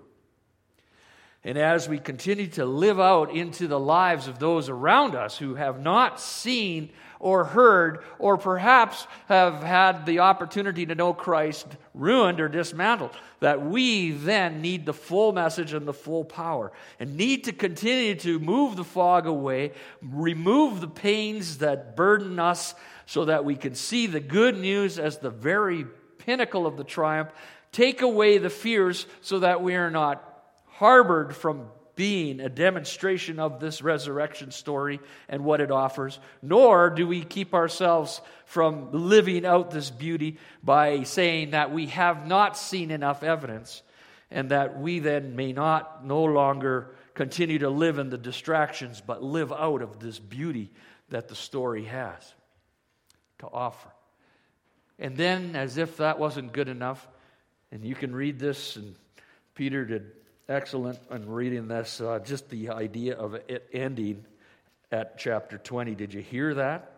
And 1.48 1.58
as 1.58 1.88
we 1.88 1.98
continue 1.98 2.48
to 2.48 2.66
live 2.66 3.00
out 3.00 3.32
into 3.32 3.70
the 3.70 3.80
lives 3.80 4.28
of 4.28 4.38
those 4.38 4.68
around 4.68 5.16
us 5.16 5.38
who 5.38 5.56
have 5.56 5.80
not 5.80 6.20
seen 6.20 6.90
or 7.22 7.46
heard, 7.46 8.04
or 8.20 8.38
perhaps 8.38 9.08
have 9.30 9.64
had 9.64 10.06
the 10.06 10.20
opportunity 10.20 10.86
to 10.86 10.94
know 10.94 11.14
Christ 11.14 11.66
ruined 11.94 12.42
or 12.42 12.50
dismantled, 12.50 13.12
that 13.40 13.66
we 13.66 14.12
then 14.12 14.62
need 14.62 14.86
the 14.86 14.94
full 14.94 15.32
message 15.32 15.72
and 15.72 15.88
the 15.88 15.94
full 15.94 16.26
power, 16.26 16.74
and 17.00 17.16
need 17.16 17.46
to 17.46 17.54
continue 17.54 18.16
to 18.16 18.40
move 18.40 18.76
the 18.76 18.84
fog 18.84 19.26
away, 19.26 19.72
remove 20.02 20.82
the 20.82 20.90
pains 20.90 21.60
that 21.60 21.96
burden 21.96 22.40
us, 22.40 22.76
so 23.06 23.24
that 23.24 23.46
we 23.46 23.56
can 23.56 23.74
see 23.74 24.06
the 24.06 24.20
good 24.20 24.58
news 24.58 25.00
as 25.00 25.20
the 25.20 25.30
very 25.30 25.86
pinnacle 26.18 26.68
of 26.68 26.76
the 26.76 26.84
triumph, 26.84 27.30
take 27.72 28.02
away 28.02 28.38
the 28.38 28.50
fears 28.50 29.08
so 29.22 29.40
that 29.40 29.64
we 29.64 29.76
are 29.76 29.90
not 29.90 30.37
harbored 30.78 31.36
from 31.36 31.68
being 31.96 32.40
a 32.40 32.50
demonstration 32.50 33.40
of 33.40 33.60
this 33.60 33.82
resurrection 33.82 34.52
story 34.52 35.00
and 35.28 35.44
what 35.44 35.60
it 35.60 35.72
offers, 35.72 36.20
nor 36.44 36.92
do 36.92 37.08
we 37.08 37.24
keep 37.24 37.56
ourselves 37.56 38.22
from 38.46 38.92
living 38.92 39.46
out 39.46 39.72
this 39.72 39.90
beauty 39.90 40.38
by 40.64 41.02
saying 41.02 41.52
that 41.52 41.74
we 41.74 41.88
have 41.88 42.28
not 42.28 42.56
seen 42.56 42.92
enough 42.92 43.24
evidence 43.24 43.82
and 44.30 44.52
that 44.52 44.80
we 44.80 45.00
then 45.00 45.36
may 45.36 45.52
not 45.52 46.06
no 46.06 46.24
longer 46.24 46.94
continue 47.16 47.58
to 47.58 47.70
live 47.70 47.98
in 47.98 48.12
the 48.12 48.18
distractions 48.18 49.02
but 49.02 49.24
live 49.24 49.52
out 49.52 49.82
of 49.82 50.00
this 50.00 50.20
beauty 50.20 50.72
that 51.10 51.28
the 51.28 51.36
story 51.36 51.86
has 51.86 52.34
to 53.40 53.48
offer. 53.48 53.90
And 55.00 55.18
then, 55.18 55.56
as 55.56 55.78
if 55.78 55.98
that 55.98 56.20
wasn't 56.20 56.54
good 56.54 56.68
enough, 56.68 57.08
and 57.72 57.84
you 57.84 57.96
can 57.96 58.16
read 58.16 58.40
this, 58.40 58.76
and 58.76 58.96
Peter 59.56 59.86
did 59.86 60.12
excellent 60.50 61.00
in 61.12 61.30
reading 61.30 61.68
this, 61.68 62.00
uh, 62.00 62.20
just 62.20 62.50
the 62.50 62.70
idea 62.70 63.16
of 63.16 63.34
it 63.34 63.68
ending 63.74 64.26
at 64.92 65.18
chapter 65.18 65.58
20. 65.58 65.94
Did 65.96 66.14
you 66.14 66.22
hear 66.22 66.54
that? 66.54 66.94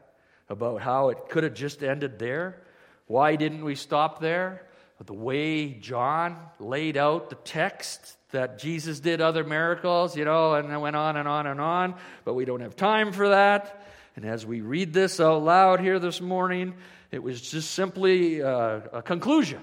About 0.49 0.81
how 0.81 1.09
it 1.09 1.29
could 1.29 1.43
have 1.43 1.53
just 1.53 1.83
ended 1.83 2.19
there? 2.19 2.61
Why 3.07 3.35
didn't 3.35 3.63
we 3.63 3.75
stop 3.75 4.19
there? 4.19 4.65
The 5.03 5.13
way 5.13 5.71
John 5.71 6.37
laid 6.59 6.97
out 6.97 7.29
the 7.29 7.35
text 7.37 8.17
that 8.31 8.59
Jesus 8.59 8.99
did 8.99 9.21
other 9.21 9.43
miracles, 9.43 10.15
you 10.15 10.25
know, 10.25 10.53
and 10.53 10.71
it 10.71 10.77
went 10.77 10.95
on 10.95 11.17
and 11.17 11.27
on 11.27 11.47
and 11.47 11.61
on, 11.61 11.95
but 12.25 12.33
we 12.33 12.45
don't 12.45 12.59
have 12.61 12.75
time 12.75 13.11
for 13.13 13.29
that. 13.29 13.87
And 14.15 14.25
as 14.25 14.45
we 14.45 14.61
read 14.61 14.93
this 14.93 15.19
out 15.19 15.41
loud 15.41 15.79
here 15.79 15.97
this 15.99 16.19
morning, 16.19 16.75
it 17.11 17.23
was 17.23 17.41
just 17.41 17.71
simply 17.71 18.43
uh, 18.43 18.81
a 18.91 19.01
conclusion 19.01 19.61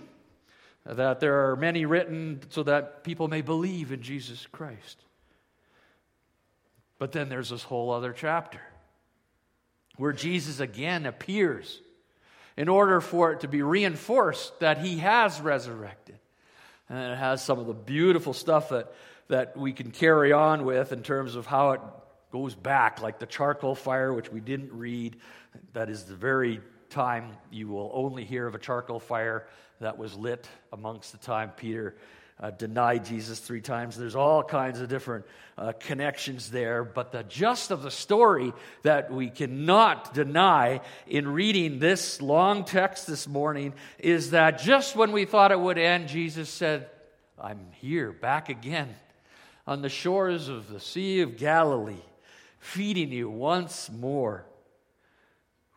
that 0.88 1.20
there 1.20 1.50
are 1.50 1.56
many 1.56 1.84
written 1.84 2.40
so 2.50 2.62
that 2.62 3.02
people 3.02 3.28
may 3.28 3.42
believe 3.42 3.92
in 3.92 4.02
Jesus 4.02 4.46
Christ. 4.52 4.99
But 6.99 7.12
then 7.12 7.28
there's 7.28 7.50
this 7.50 7.62
whole 7.62 7.90
other 7.90 8.12
chapter 8.12 8.60
where 9.96 10.12
Jesus 10.12 10.60
again 10.60 11.06
appears 11.06 11.80
in 12.56 12.68
order 12.68 13.00
for 13.00 13.32
it 13.32 13.40
to 13.40 13.49
be 13.49 13.62
reinforced 13.62 14.60
that 14.60 14.78
he 14.78 14.99
has 14.99 15.40
resurrected. 15.40 16.18
And 16.88 17.12
it 17.12 17.16
has 17.16 17.42
some 17.42 17.58
of 17.58 17.66
the 17.66 17.75
beautiful 17.75 18.32
stuff 18.32 18.68
that, 18.70 18.92
that 19.28 19.56
we 19.56 19.72
can 19.72 19.90
carry 19.90 20.32
on 20.32 20.64
with 20.64 20.92
in 20.92 21.02
terms 21.02 21.34
of 21.34 21.46
how 21.46 21.72
it 21.72 21.80
goes 22.30 22.54
back, 22.54 23.02
like 23.02 23.18
the 23.18 23.26
charcoal 23.26 23.75
fire, 23.75 24.12
which 24.12 24.30
we 24.30 24.40
didn't 24.40 24.72
read. 24.72 25.16
That 25.72 25.90
is 25.90 26.04
the 26.04 26.14
very 26.14 26.60
time 26.90 27.30
you 27.50 27.68
will 27.68 27.90
only 27.94 28.25
hear 28.25 28.46
of 28.46 28.54
a 28.54 28.58
charcoal 28.58 29.00
fire 29.00 29.46
that 29.80 29.99
was 29.99 30.14
lit 30.14 30.49
amongst 30.72 31.12
the 31.12 31.18
time 31.18 31.50
Peter 31.56 31.96
uh, 32.38 32.50
denied 32.50 33.04
Jesus 33.04 33.38
three 33.38 33.62
times. 33.62 33.96
There's 33.96 34.14
all 34.14 34.42
kinds 34.42 34.80
of 34.80 34.88
different 34.88 35.25
uh, 35.56 35.72
connections 35.80 36.50
there, 36.50 36.84
but 36.84 37.10
the 37.10 37.22
gist 37.22 37.70
of 37.70 37.82
the 37.82 37.90
story 37.90 38.52
that 38.82 39.10
we 39.10 39.30
cannot 39.30 40.12
deny 40.12 40.82
in 41.06 41.28
reading 41.28 41.78
this 41.78 42.20
long 42.20 42.64
text 42.64 43.06
this 43.06 43.26
morning 43.26 43.72
is 43.99 44.32
that 44.32 44.58
just 44.60 44.96
when 44.96 45.12
we 45.12 45.25
thought 45.25 45.50
it 45.50 45.60
would 45.60 45.78
end, 45.78 46.08
Jesus 46.08 46.50
said, 46.50 46.90
I'm 47.40 47.68
here, 47.80 48.12
back 48.12 48.49
again 48.49 48.94
on 49.66 49.82
the 49.82 49.88
shores 49.88 50.49
of 50.49 50.68
the 50.68 50.80
Sea 50.80 51.20
of 51.20 51.38
Galilee, 51.38 51.94
feeding 52.58 53.10
you 53.10 53.30
once 53.30 53.90
more. 53.90 54.44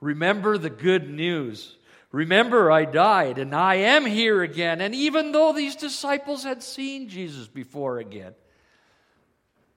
Remember 0.01 0.57
the 0.57 0.69
good 0.69 1.09
news 1.09 1.75
Remember, 2.11 2.71
I 2.71 2.85
died 2.85 3.37
and 3.37 3.53
I 3.53 3.75
am 3.75 4.05
here 4.05 4.41
again. 4.41 4.81
And 4.81 4.95
even 4.95 5.31
though 5.31 5.53
these 5.53 5.75
disciples 5.75 6.43
had 6.43 6.63
seen 6.63 7.07
Jesus 7.07 7.47
before 7.47 7.99
again, 7.99 8.33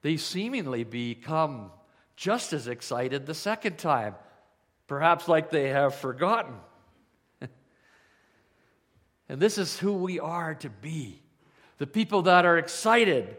they 0.01 0.17
seemingly 0.17 0.85
become 0.85 1.71
just 2.17 2.53
as 2.53 2.69
excited 2.69 3.27
the 3.27 3.35
second 3.35 3.79
time, 3.79 4.15
perhaps 4.87 5.29
like 5.29 5.51
they 5.51 5.69
have 5.69 5.95
forgotten. 5.95 6.55
and 9.29 9.39
this 9.41 9.59
is 9.59 9.79
who 9.79 9.93
we 9.93 10.19
are 10.19 10.55
to 10.57 10.71
be 10.71 11.19
the 11.79 11.87
people 11.87 12.23
that 12.23 12.47
are 12.47 12.59
excited 12.59 13.37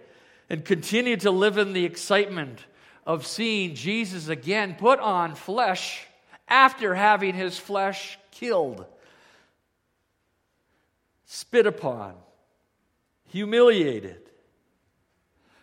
and 0.49 0.65
continue 0.65 1.15
to 1.15 1.31
live 1.31 1.57
in 1.57 1.71
the 1.71 1.85
excitement 1.85 2.65
of 3.07 3.25
seeing 3.25 3.73
Jesus 3.73 4.27
again 4.27 4.75
put 4.75 4.99
on 4.99 5.33
flesh 5.33 6.05
after 6.53 6.93
having 6.93 7.33
his 7.33 7.57
flesh 7.57 8.19
killed, 8.29 8.85
spit 11.25 11.65
upon, 11.65 12.13
humiliated. 13.29 14.19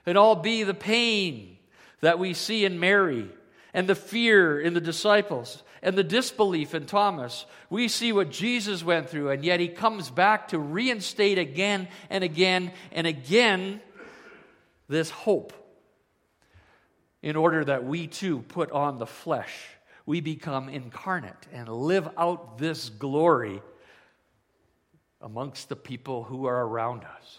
And 0.04 0.18
all 0.18 0.34
be 0.34 0.64
the 0.64 0.74
pain 0.74 1.58
that 2.00 2.18
we 2.18 2.34
see 2.34 2.64
in 2.64 2.80
Mary 2.80 3.30
and 3.72 3.88
the 3.88 3.94
fear 3.94 4.60
in 4.60 4.74
the 4.74 4.80
disciples 4.80 5.62
and 5.80 5.96
the 5.96 6.02
disbelief 6.02 6.74
in 6.74 6.86
Thomas. 6.86 7.46
We 7.70 7.86
see 7.86 8.12
what 8.12 8.32
Jesus 8.32 8.82
went 8.82 9.08
through, 9.08 9.30
and 9.30 9.44
yet 9.44 9.60
he 9.60 9.68
comes 9.68 10.10
back 10.10 10.48
to 10.48 10.58
reinstate 10.58 11.38
again 11.38 11.86
and 12.10 12.24
again 12.24 12.72
and 12.90 13.06
again 13.06 13.80
this 14.88 15.10
hope 15.10 15.52
in 17.22 17.36
order 17.36 17.64
that 17.64 17.84
we 17.84 18.08
too 18.08 18.40
put 18.40 18.72
on 18.72 18.98
the 18.98 19.06
flesh 19.06 19.54
we 20.06 20.20
become 20.20 20.68
incarnate 20.68 21.46
and 21.52 21.68
live 21.68 22.08
out 22.16 22.58
this 22.58 22.88
glory 22.88 23.62
amongst 25.20 25.68
the 25.68 25.76
people 25.76 26.24
who 26.24 26.46
are 26.46 26.66
around 26.66 27.04
us. 27.04 27.38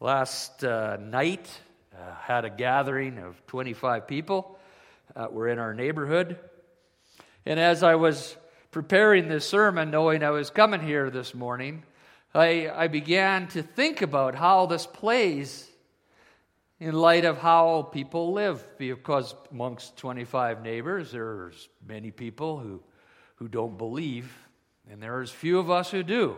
Last 0.00 0.64
uh, 0.64 0.96
night, 0.96 1.48
uh, 1.94 2.14
had 2.20 2.44
a 2.44 2.50
gathering 2.50 3.18
of 3.18 3.46
25 3.46 4.08
people. 4.08 4.58
Uh, 5.14 5.28
we're 5.30 5.48
in 5.48 5.58
our 5.58 5.72
neighborhood. 5.72 6.38
And 7.46 7.60
as 7.60 7.82
I 7.82 7.94
was 7.94 8.36
preparing 8.70 9.28
this 9.28 9.48
sermon, 9.48 9.90
knowing 9.90 10.24
I 10.24 10.30
was 10.30 10.50
coming 10.50 10.80
here 10.80 11.10
this 11.10 11.34
morning, 11.34 11.84
I, 12.34 12.68
I 12.68 12.88
began 12.88 13.46
to 13.48 13.62
think 13.62 14.02
about 14.02 14.34
how 14.34 14.66
this 14.66 14.86
plays 14.86 15.70
in 16.84 16.94
light 16.94 17.24
of 17.24 17.38
how 17.38 17.88
people 17.92 18.34
live. 18.34 18.62
Because 18.76 19.34
amongst 19.50 19.96
25 19.96 20.62
neighbors, 20.62 21.12
there's 21.12 21.70
many 21.86 22.10
people 22.10 22.58
who, 22.58 22.82
who 23.36 23.48
don't 23.48 23.78
believe, 23.78 24.30
and 24.90 25.02
there's 25.02 25.30
few 25.30 25.58
of 25.58 25.70
us 25.70 25.90
who 25.90 26.02
do. 26.02 26.36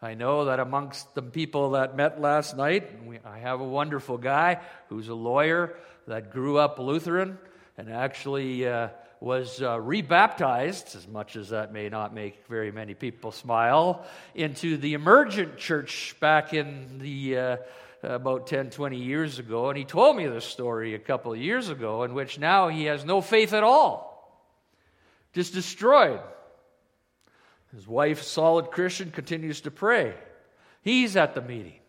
I 0.00 0.14
know 0.14 0.44
that 0.44 0.60
amongst 0.60 1.12
the 1.16 1.22
people 1.22 1.70
that 1.70 1.96
met 1.96 2.20
last 2.20 2.56
night, 2.56 3.04
we, 3.04 3.18
I 3.24 3.38
have 3.38 3.60
a 3.60 3.64
wonderful 3.64 4.16
guy 4.16 4.60
who's 4.90 5.08
a 5.08 5.14
lawyer 5.14 5.74
that 6.06 6.30
grew 6.30 6.58
up 6.58 6.78
Lutheran 6.78 7.36
and 7.76 7.90
actually 7.90 8.68
uh, 8.68 8.90
was 9.18 9.60
uh, 9.60 9.80
rebaptized, 9.80 10.94
as 10.94 11.08
much 11.08 11.34
as 11.34 11.48
that 11.48 11.72
may 11.72 11.88
not 11.88 12.14
make 12.14 12.46
very 12.46 12.70
many 12.70 12.94
people 12.94 13.32
smile, 13.32 14.06
into 14.36 14.76
the 14.76 14.94
emergent 14.94 15.56
church 15.56 16.14
back 16.20 16.54
in 16.54 16.98
the 16.98 17.36
uh, 17.36 17.56
about 18.06 18.46
10, 18.46 18.70
20 18.70 18.96
years 18.96 19.38
ago, 19.38 19.68
and 19.68 19.76
he 19.76 19.84
told 19.84 20.16
me 20.16 20.26
this 20.26 20.44
story 20.44 20.94
a 20.94 20.98
couple 20.98 21.32
of 21.32 21.38
years 21.38 21.68
ago, 21.68 22.04
in 22.04 22.14
which 22.14 22.38
now 22.38 22.68
he 22.68 22.84
has 22.84 23.04
no 23.04 23.20
faith 23.20 23.52
at 23.52 23.64
all, 23.64 24.42
just 25.32 25.52
destroyed. 25.52 26.20
His 27.74 27.86
wife, 27.86 28.22
solid 28.22 28.70
Christian, 28.70 29.10
continues 29.10 29.60
to 29.62 29.70
pray. 29.70 30.14
He's 30.82 31.16
at 31.16 31.34
the 31.34 31.42
meeting. 31.42 31.80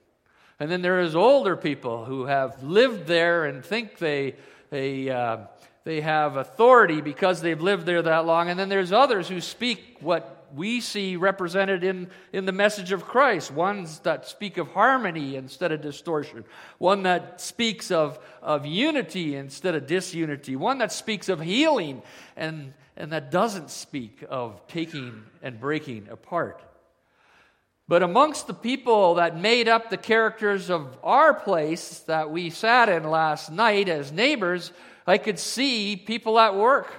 And 0.59 0.71
then 0.71 0.81
there 0.81 0.99
is 0.99 1.15
older 1.15 1.55
people 1.55 2.03
who 2.03 2.25
have 2.25 2.63
lived 2.63 3.05
there 3.05 3.45
and 3.45 3.63
think 3.63 3.99
they, 3.99 4.35
they, 4.71 5.09
uh, 5.09 5.37
they 5.83 6.01
have 6.01 6.35
authority 6.35 6.99
because 6.99 7.41
they've 7.41 7.61
lived 7.61 7.85
there 7.85 8.01
that 8.01 8.25
long. 8.25 8.49
And 8.49 8.59
then 8.59 8.69
there's 8.69 8.91
others 8.91 9.27
who 9.27 9.39
speak 9.39 9.97
what 10.01 10.36
we 10.55 10.81
see 10.81 11.15
represented 11.15 11.83
in, 11.83 12.09
in 12.33 12.45
the 12.45 12.51
message 12.51 12.91
of 12.91 13.05
Christ. 13.05 13.51
Ones 13.51 13.99
that 13.99 14.27
speak 14.27 14.57
of 14.57 14.69
harmony 14.69 15.35
instead 15.35 15.71
of 15.71 15.81
distortion, 15.81 16.45
one 16.77 17.03
that 17.03 17.41
speaks 17.41 17.91
of, 17.91 18.19
of 18.41 18.65
unity 18.65 19.35
instead 19.35 19.75
of 19.75 19.87
disunity, 19.87 20.55
one 20.55 20.77
that 20.79 20.91
speaks 20.91 21.29
of 21.29 21.39
healing 21.39 22.01
and, 22.35 22.73
and 22.95 23.11
that 23.11 23.31
doesn't 23.31 23.69
speak 23.69 24.23
of 24.29 24.65
taking 24.67 25.23
and 25.41 25.59
breaking 25.59 26.07
apart. 26.09 26.61
But 27.87 28.03
amongst 28.03 28.47
the 28.47 28.53
people 28.53 29.15
that 29.15 29.39
made 29.39 29.69
up 29.69 29.89
the 29.89 29.97
characters 29.97 30.69
of 30.69 30.97
our 31.03 31.33
place 31.33 31.99
that 31.99 32.29
we 32.29 32.49
sat 32.49 32.89
in 32.89 33.03
last 33.03 33.49
night 33.49 33.87
as 33.87 34.11
neighbors, 34.11 34.73
I 35.05 35.17
could 35.17 35.39
see 35.39 35.95
people 35.95 36.37
at 36.37 36.55
work 36.55 36.93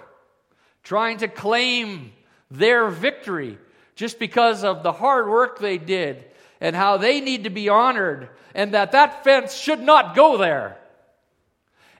trying 0.82 1.18
to 1.18 1.28
claim 1.28 2.12
their 2.50 2.88
victory 2.88 3.58
just 3.94 4.18
because 4.18 4.64
of 4.64 4.82
the 4.82 4.92
hard 4.92 5.28
work 5.28 5.58
they 5.58 5.78
did 5.78 6.24
and 6.60 6.74
how 6.74 6.96
they 6.96 7.20
need 7.20 7.44
to 7.44 7.50
be 7.50 7.68
honored 7.68 8.28
and 8.54 8.74
that 8.74 8.92
that 8.92 9.24
fence 9.24 9.54
should 9.54 9.80
not 9.80 10.16
go 10.16 10.36
there. 10.36 10.78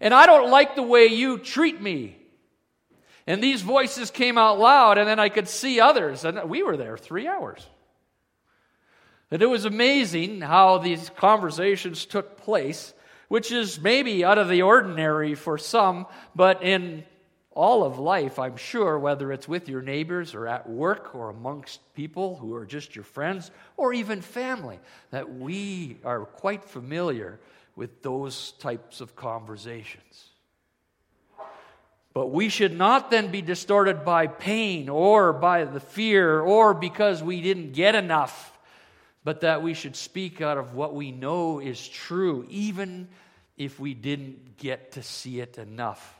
And 0.00 0.14
I 0.14 0.26
don't 0.26 0.50
like 0.50 0.74
the 0.74 0.82
way 0.82 1.06
you 1.06 1.38
treat 1.38 1.80
me. 1.80 2.16
And 3.26 3.42
these 3.42 3.60
voices 3.60 4.10
came 4.10 4.38
out 4.38 4.58
loud, 4.58 4.96
and 4.96 5.06
then 5.06 5.18
I 5.18 5.28
could 5.28 5.48
see 5.48 5.80
others, 5.80 6.24
and 6.24 6.48
we 6.48 6.62
were 6.62 6.78
there 6.78 6.96
three 6.96 7.28
hours. 7.28 7.66
And 9.30 9.42
it 9.42 9.46
was 9.46 9.66
amazing 9.66 10.40
how 10.40 10.78
these 10.78 11.10
conversations 11.16 12.06
took 12.06 12.38
place, 12.38 12.94
which 13.28 13.52
is 13.52 13.78
maybe 13.78 14.24
out 14.24 14.38
of 14.38 14.48
the 14.48 14.62
ordinary 14.62 15.34
for 15.34 15.58
some, 15.58 16.06
but 16.34 16.62
in 16.62 17.04
all 17.58 17.82
of 17.82 17.98
life, 17.98 18.38
I'm 18.38 18.56
sure, 18.56 18.98
whether 18.98 19.32
it's 19.32 19.48
with 19.48 19.68
your 19.68 19.82
neighbors 19.82 20.34
or 20.34 20.46
at 20.46 20.68
work 20.68 21.14
or 21.14 21.30
amongst 21.30 21.80
people 21.94 22.36
who 22.36 22.54
are 22.54 22.64
just 22.64 22.94
your 22.94 23.04
friends 23.04 23.50
or 23.76 23.92
even 23.92 24.22
family, 24.22 24.78
that 25.10 25.34
we 25.34 25.98
are 26.04 26.20
quite 26.20 26.64
familiar 26.64 27.40
with 27.74 28.02
those 28.02 28.52
types 28.52 29.00
of 29.00 29.16
conversations. 29.16 30.28
But 32.14 32.28
we 32.28 32.48
should 32.48 32.76
not 32.76 33.10
then 33.10 33.30
be 33.30 33.42
distorted 33.42 34.04
by 34.04 34.28
pain 34.28 34.88
or 34.88 35.32
by 35.32 35.64
the 35.64 35.80
fear 35.80 36.40
or 36.40 36.74
because 36.74 37.22
we 37.22 37.40
didn't 37.40 37.72
get 37.72 37.94
enough 37.94 38.58
but 39.24 39.42
that 39.42 39.62
we 39.62 39.74
should 39.74 39.94
speak 39.94 40.40
out 40.40 40.56
of 40.56 40.72
what 40.72 40.94
we 40.94 41.10
know 41.10 41.58
is 41.58 41.86
true, 41.86 42.46
even 42.48 43.08
if 43.58 43.78
we 43.78 43.92
didn't 43.92 44.56
get 44.56 44.92
to 44.92 45.02
see 45.02 45.40
it 45.40 45.58
enough, 45.58 46.17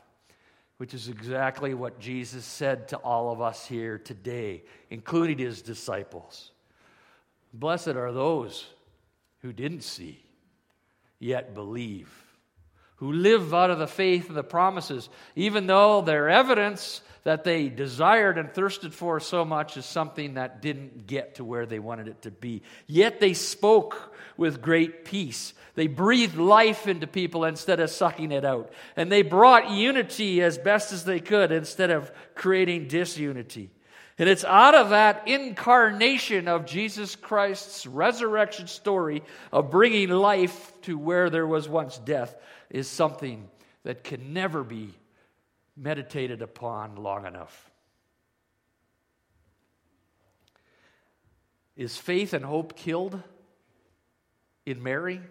which 0.79 0.93
is 0.93 1.09
exactly 1.09 1.73
what 1.73 1.99
Jesus 1.99 2.45
said 2.45 2.87
to 2.87 2.97
all 2.99 3.33
of 3.33 3.41
us 3.41 3.65
here 3.65 3.97
today, 3.97 4.63
including 4.89 5.37
his 5.37 5.61
disciples. 5.61 6.51
Blessed 7.53 7.89
are 7.89 8.13
those 8.13 8.65
who 9.41 9.51
didn't 9.51 9.83
see, 9.83 10.23
yet 11.19 11.53
believe, 11.53 12.09
who 12.99 13.13
live 13.13 13.53
out 13.53 13.71
of 13.71 13.79
the 13.79 13.87
faith 13.87 14.29
of 14.29 14.35
the 14.35 14.43
promises, 14.43 15.09
even 15.35 15.67
though 15.67 16.01
their 16.01 16.29
evidence 16.29 17.01
that 17.23 17.43
they 17.43 17.69
desired 17.69 18.37
and 18.37 18.53
thirsted 18.53 18.93
for 18.93 19.19
so 19.19 19.43
much 19.43 19.77
is 19.77 19.85
something 19.85 20.35
that 20.35 20.61
didn't 20.61 21.07
get 21.07 21.35
to 21.35 21.43
where 21.43 21.65
they 21.65 21.79
wanted 21.79 22.07
it 22.07 22.21
to 22.21 22.31
be. 22.31 22.61
Yet 22.87 23.19
they 23.19 23.33
spoke 23.33 24.13
with 24.37 24.61
great 24.61 25.05
peace. 25.05 25.53
They 25.75 25.87
breathed 25.87 26.37
life 26.37 26.87
into 26.87 27.07
people 27.07 27.45
instead 27.45 27.79
of 27.79 27.89
sucking 27.89 28.31
it 28.31 28.45
out. 28.45 28.71
And 28.95 29.11
they 29.11 29.21
brought 29.21 29.71
unity 29.71 30.41
as 30.41 30.57
best 30.57 30.91
as 30.91 31.05
they 31.05 31.19
could 31.19 31.51
instead 31.51 31.89
of 31.89 32.11
creating 32.35 32.87
disunity. 32.87 33.69
And 34.19 34.27
it's 34.27 34.43
out 34.43 34.75
of 34.75 34.89
that 34.89 35.29
incarnation 35.29 36.49
of 36.49 36.65
Jesus 36.65 37.15
Christ's 37.15 37.87
resurrection 37.87 38.67
story 38.67 39.23
of 39.49 39.71
bringing 39.71 40.09
life 40.09 40.73
to 40.81 40.97
where 40.97 41.29
there 41.29 41.47
was 41.47 41.69
once 41.69 41.97
death 41.97 42.35
is 42.69 42.89
something 42.89 43.47
that 43.83 44.03
can 44.03 44.33
never 44.33 44.61
be 44.61 44.93
meditated 45.77 46.41
upon 46.41 46.97
long 46.97 47.25
enough. 47.25 47.71
Is 51.77 51.95
faith 51.95 52.33
and 52.33 52.43
hope 52.43 52.75
killed 52.75 53.23
in 54.65 54.83
Mary? 54.83 55.21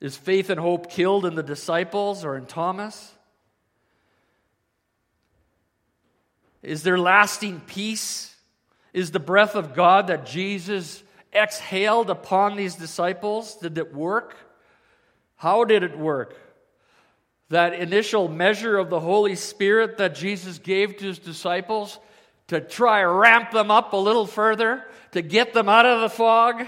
Is 0.00 0.16
faith 0.16 0.50
and 0.50 0.60
hope 0.60 0.88
killed 0.88 1.26
in 1.26 1.34
the 1.34 1.42
disciples 1.42 2.24
or 2.24 2.36
in 2.36 2.46
Thomas? 2.46 3.12
Is 6.62 6.82
there 6.82 6.98
lasting 6.98 7.60
peace? 7.66 8.34
Is 8.92 9.10
the 9.10 9.20
breath 9.20 9.54
of 9.54 9.74
God 9.74 10.06
that 10.08 10.26
Jesus 10.26 11.02
exhaled 11.32 12.10
upon 12.10 12.56
these 12.56 12.74
disciples, 12.74 13.56
did 13.56 13.78
it 13.78 13.94
work? 13.94 14.36
How 15.36 15.64
did 15.64 15.82
it 15.82 15.98
work? 15.98 16.36
that 17.52 17.74
initial 17.74 18.28
measure 18.28 18.78
of 18.78 18.88
the 18.88 18.98
Holy 18.98 19.36
Spirit 19.36 19.98
that 19.98 20.14
Jesus 20.14 20.58
gave 20.58 20.96
to 20.96 21.04
his 21.04 21.18
disciples 21.18 21.98
to 22.48 22.62
try 22.62 23.02
ramp 23.02 23.50
them 23.50 23.70
up 23.70 23.92
a 23.92 23.96
little 23.96 24.26
further, 24.26 24.82
to 25.12 25.20
get 25.20 25.52
them 25.52 25.68
out 25.68 25.84
of 25.84 26.00
the 26.00 26.08
fog? 26.08 26.66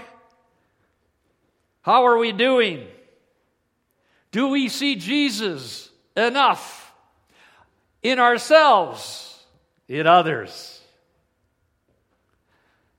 How 1.81 2.05
are 2.05 2.19
we 2.19 2.31
doing? 2.31 2.85
Do 4.31 4.49
we 4.49 4.69
see 4.69 4.95
Jesus 4.95 5.89
enough 6.15 6.93
in 8.03 8.19
ourselves, 8.19 9.34
in 9.87 10.07
others? 10.07 10.81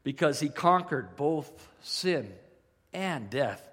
Because 0.03 0.41
he 0.41 0.49
conquered 0.49 1.17
both 1.17 1.51
sin 1.81 2.33
and 2.93 3.29
death 3.29 3.67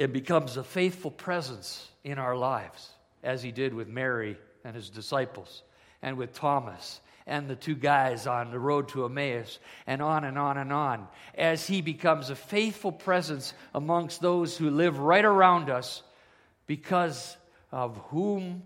it 0.00 0.14
becomes 0.14 0.56
a 0.56 0.64
faithful 0.64 1.10
presence 1.10 1.86
in 2.04 2.18
our 2.18 2.34
lives, 2.34 2.88
as 3.22 3.42
he 3.42 3.52
did 3.52 3.74
with 3.74 3.86
Mary 3.86 4.38
and 4.64 4.74
his 4.74 4.88
disciples, 4.88 5.62
and 6.00 6.16
with 6.16 6.32
Thomas 6.32 7.02
and 7.26 7.46
the 7.46 7.54
two 7.54 7.74
guys 7.74 8.26
on 8.26 8.50
the 8.50 8.58
road 8.58 8.88
to 8.88 9.04
Emmaus, 9.04 9.58
and 9.86 10.00
on 10.00 10.24
and 10.24 10.38
on 10.38 10.56
and 10.56 10.72
on, 10.72 11.06
as 11.34 11.66
he 11.66 11.82
becomes 11.82 12.30
a 12.30 12.34
faithful 12.34 12.90
presence 12.90 13.52
amongst 13.74 14.22
those 14.22 14.56
who 14.56 14.70
live 14.70 14.98
right 14.98 15.26
around 15.26 15.68
us 15.68 16.02
because 16.66 17.36
of 17.70 17.98
whom 18.08 18.62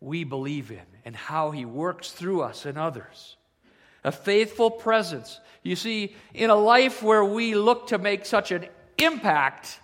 we 0.00 0.24
believe 0.24 0.70
in 0.70 0.86
and 1.04 1.14
how 1.16 1.50
he 1.50 1.64
works 1.64 2.10
through 2.10 2.42
us 2.42 2.66
and 2.66 2.78
others. 2.78 3.36
A 4.04 4.12
faithful 4.12 4.70
presence. 4.70 5.40
You 5.62 5.76
see, 5.76 6.14
in 6.34 6.50
a 6.50 6.54
life 6.54 7.02
where 7.02 7.24
we 7.24 7.54
look 7.54 7.88
to 7.88 7.98
make 7.98 8.24
such 8.24 8.52
an 8.52 8.66
impact 8.96 9.80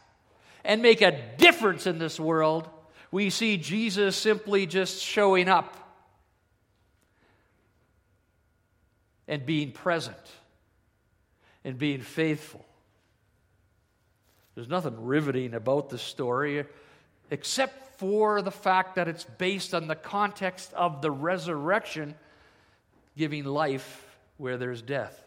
and 0.65 0.81
make 0.83 1.03
a 1.03 1.19
difference 1.37 1.87
in 1.87 1.99
this 1.99 2.19
world, 2.19 2.69
we 3.11 3.31
see 3.31 3.57
Jesus 3.57 4.17
simply 4.17 4.67
just 4.67 5.03
showing 5.03 5.49
up 5.49 5.77
and 9.27 9.45
being 9.45 9.73
present 9.73 10.17
and 11.65 11.79
being 11.79 12.01
faithful. 12.01 12.65
There's 14.55 14.69
nothing 14.69 15.05
riveting 15.05 15.55
about 15.55 15.91
this 15.91 16.03
story 16.03 16.65
except 17.35 17.99
for 17.99 18.43
the 18.43 18.51
fact 18.53 18.95
that 18.95 19.09
it's 19.09 19.25
based 19.25 19.75
on 19.75 19.89
the 19.89 19.97
context 19.97 20.73
of 20.73 21.03
the 21.03 21.11
resurrection 21.11 22.15
giving 23.17 23.45
life 23.45 24.17
where 24.37 24.57
there's 24.57 24.81
death. 24.83 25.21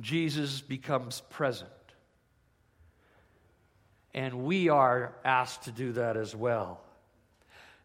Jesus 0.00 0.60
becomes 0.60 1.22
present. 1.30 1.70
And 4.12 4.46
we 4.46 4.68
are 4.68 5.14
asked 5.24 5.62
to 5.62 5.70
do 5.70 5.92
that 5.92 6.16
as 6.16 6.34
well. 6.34 6.80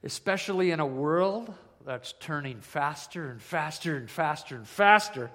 Especially 0.04 0.72
in 0.72 0.80
a 0.80 0.88
world 0.88 1.54
that's 1.86 2.16
turning 2.20 2.60
faster 2.60 3.30
and 3.30 3.40
faster 3.40 3.96
and 3.98 4.10
faster 4.10 4.56
and 4.56 4.68
faster, 4.68 5.30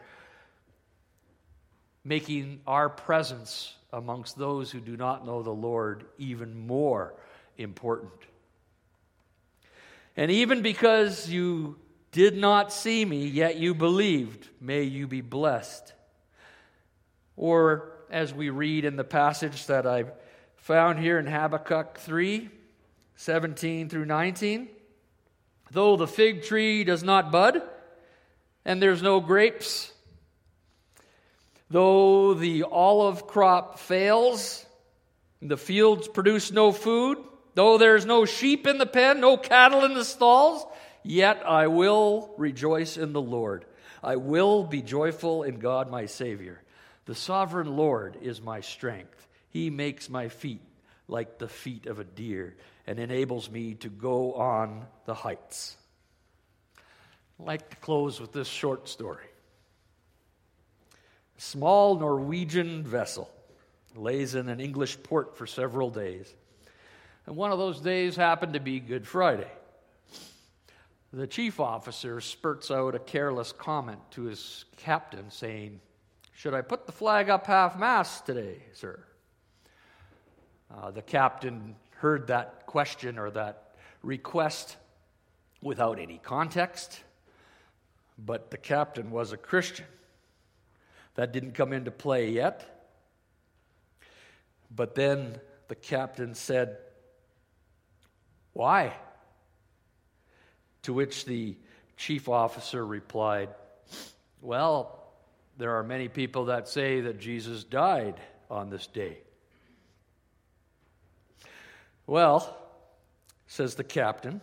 making 2.02 2.62
our 2.66 2.88
presence 2.88 3.76
amongst 3.92 4.36
those 4.36 4.72
who 4.72 4.80
do 4.80 4.96
not 4.96 5.24
know 5.24 5.44
the 5.44 5.52
Lord 5.52 6.04
even 6.18 6.66
more 6.66 7.14
important. 7.58 8.12
And 10.16 10.30
even 10.30 10.62
because 10.62 11.28
you 11.28 11.76
did 12.12 12.36
not 12.36 12.72
see 12.72 13.04
me, 13.04 13.26
yet 13.26 13.56
you 13.56 13.74
believed, 13.74 14.48
may 14.60 14.84
you 14.84 15.06
be 15.06 15.20
blessed. 15.20 15.92
Or, 17.36 17.92
as 18.10 18.32
we 18.32 18.48
read 18.48 18.84
in 18.84 18.96
the 18.96 19.04
passage 19.04 19.66
that 19.66 19.86
I've 19.86 20.10
found 20.56 20.98
here 20.98 21.18
in 21.18 21.26
Habakkuk 21.26 21.98
3 21.98 22.48
17 23.16 23.88
through 23.88 24.04
19. 24.04 24.68
Though 25.72 25.96
the 25.96 26.06
fig 26.06 26.44
tree 26.44 26.84
does 26.84 27.02
not 27.02 27.32
bud, 27.32 27.60
and 28.64 28.80
there's 28.80 29.02
no 29.02 29.18
grapes, 29.18 29.92
Though 31.70 32.34
the 32.34 32.64
olive 32.64 33.26
crop 33.26 33.78
fails, 33.78 34.64
the 35.42 35.58
fields 35.58 36.08
produce 36.08 36.50
no 36.50 36.72
food, 36.72 37.18
though 37.58 37.76
there's 37.76 38.06
no 38.06 38.24
sheep 38.24 38.68
in 38.68 38.78
the 38.78 38.86
pen, 38.86 39.20
no 39.20 39.36
cattle 39.36 39.84
in 39.84 39.92
the 39.92 40.04
stalls, 40.04 40.64
yet 41.02 41.42
I 41.44 41.66
will 41.66 42.32
rejoice 42.36 42.96
in 42.96 43.12
the 43.12 43.20
Lord. 43.20 43.64
I 44.00 44.14
will 44.14 44.62
be 44.62 44.80
joyful 44.80 45.42
in 45.42 45.58
God 45.58 45.90
my 45.90 46.06
Savior. 46.06 46.62
The 47.06 47.16
sovereign 47.16 47.76
Lord 47.76 48.16
is 48.22 48.40
my 48.40 48.60
strength. 48.60 49.26
He 49.50 49.70
makes 49.70 50.08
my 50.08 50.28
feet 50.28 50.62
like 51.08 51.38
the 51.38 51.48
feet 51.48 51.86
of 51.86 51.98
a 51.98 52.04
deer 52.04 52.54
and 52.86 53.00
enables 53.00 53.50
me 53.50 53.74
to 53.74 53.88
go 53.88 54.34
on 54.34 54.86
the 55.06 55.14
heights. 55.14 55.76
I'd 57.40 57.46
like 57.46 57.70
to 57.70 57.76
close 57.78 58.20
with 58.20 58.32
this 58.32 58.46
short 58.46 58.88
story. 58.88 59.26
A 61.36 61.40
small 61.40 61.98
Norwegian 61.98 62.84
vessel 62.84 63.28
lays 63.96 64.36
in 64.36 64.48
an 64.48 64.60
English 64.60 65.02
port 65.02 65.36
for 65.36 65.48
several 65.48 65.90
days. 65.90 66.32
And 67.28 67.36
one 67.36 67.52
of 67.52 67.58
those 67.58 67.78
days 67.78 68.16
happened 68.16 68.54
to 68.54 68.58
be 68.58 68.80
Good 68.80 69.06
Friday. 69.06 69.50
The 71.12 71.26
chief 71.26 71.60
officer 71.60 72.22
spurts 72.22 72.70
out 72.70 72.94
a 72.94 72.98
careless 72.98 73.52
comment 73.52 74.00
to 74.12 74.22
his 74.22 74.64
captain 74.78 75.30
saying, 75.30 75.82
Should 76.32 76.54
I 76.54 76.62
put 76.62 76.86
the 76.86 76.92
flag 76.92 77.28
up 77.28 77.46
half 77.46 77.78
mast 77.78 78.24
today, 78.24 78.62
sir? 78.72 79.04
Uh, 80.74 80.90
the 80.90 81.02
captain 81.02 81.76
heard 81.96 82.28
that 82.28 82.64
question 82.64 83.18
or 83.18 83.30
that 83.32 83.74
request 84.02 84.78
without 85.60 85.98
any 85.98 86.16
context, 86.16 86.98
but 88.16 88.50
the 88.50 88.56
captain 88.56 89.10
was 89.10 89.32
a 89.32 89.36
Christian. 89.36 89.84
That 91.16 91.32
didn't 91.32 91.52
come 91.52 91.74
into 91.74 91.90
play 91.90 92.30
yet. 92.30 92.88
But 94.74 94.94
then 94.94 95.38
the 95.68 95.74
captain 95.74 96.34
said, 96.34 96.78
Why? 98.58 98.92
To 100.82 100.92
which 100.92 101.26
the 101.26 101.54
chief 101.96 102.28
officer 102.28 102.84
replied, 102.84 103.50
Well, 104.42 105.00
there 105.58 105.76
are 105.76 105.84
many 105.84 106.08
people 106.08 106.46
that 106.46 106.66
say 106.66 107.02
that 107.02 107.20
Jesus 107.20 107.62
died 107.62 108.20
on 108.50 108.68
this 108.68 108.88
day. 108.88 109.18
Well, 112.04 112.52
says 113.46 113.76
the 113.76 113.84
captain, 113.84 114.40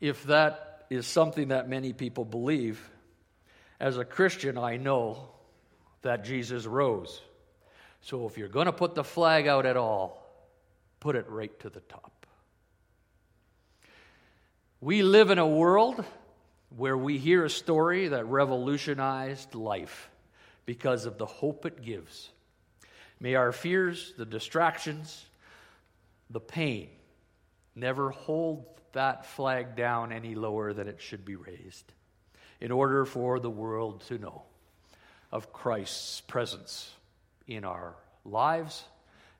if 0.00 0.22
that 0.26 0.86
is 0.88 1.04
something 1.04 1.48
that 1.48 1.68
many 1.68 1.92
people 1.92 2.24
believe, 2.24 2.88
as 3.80 3.98
a 3.98 4.04
Christian, 4.04 4.56
I 4.56 4.76
know 4.76 5.28
that 6.02 6.24
Jesus 6.24 6.66
rose. 6.66 7.20
So 8.00 8.28
if 8.28 8.38
you're 8.38 8.46
going 8.46 8.66
to 8.66 8.72
put 8.72 8.94
the 8.94 9.02
flag 9.02 9.48
out 9.48 9.66
at 9.66 9.76
all, 9.76 10.24
put 11.00 11.16
it 11.16 11.28
right 11.28 11.58
to 11.58 11.68
the 11.68 11.80
top. 11.80 12.11
We 14.82 15.04
live 15.04 15.30
in 15.30 15.38
a 15.38 15.46
world 15.46 16.04
where 16.76 16.98
we 16.98 17.16
hear 17.16 17.44
a 17.44 17.50
story 17.50 18.08
that 18.08 18.24
revolutionized 18.24 19.54
life 19.54 20.10
because 20.66 21.06
of 21.06 21.18
the 21.18 21.24
hope 21.24 21.64
it 21.64 21.82
gives. 21.82 22.30
May 23.20 23.36
our 23.36 23.52
fears, 23.52 24.12
the 24.18 24.26
distractions, 24.26 25.24
the 26.30 26.40
pain 26.40 26.88
never 27.76 28.10
hold 28.10 28.66
that 28.90 29.24
flag 29.24 29.76
down 29.76 30.10
any 30.10 30.34
lower 30.34 30.72
than 30.72 30.88
it 30.88 31.00
should 31.00 31.24
be 31.24 31.36
raised 31.36 31.92
in 32.60 32.72
order 32.72 33.04
for 33.04 33.38
the 33.38 33.48
world 33.48 34.00
to 34.08 34.18
know 34.18 34.42
of 35.30 35.52
Christ's 35.52 36.22
presence 36.22 36.90
in 37.46 37.64
our 37.64 37.94
lives, 38.24 38.82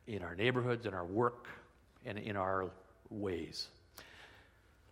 in 0.07 0.23
our 0.23 0.37
neighborhoods, 0.37 0.87
in 0.87 0.95
our 0.95 1.05
work, 1.05 1.49
and 2.07 2.17
in 2.17 2.37
our 2.37 2.71
ways. 3.11 3.67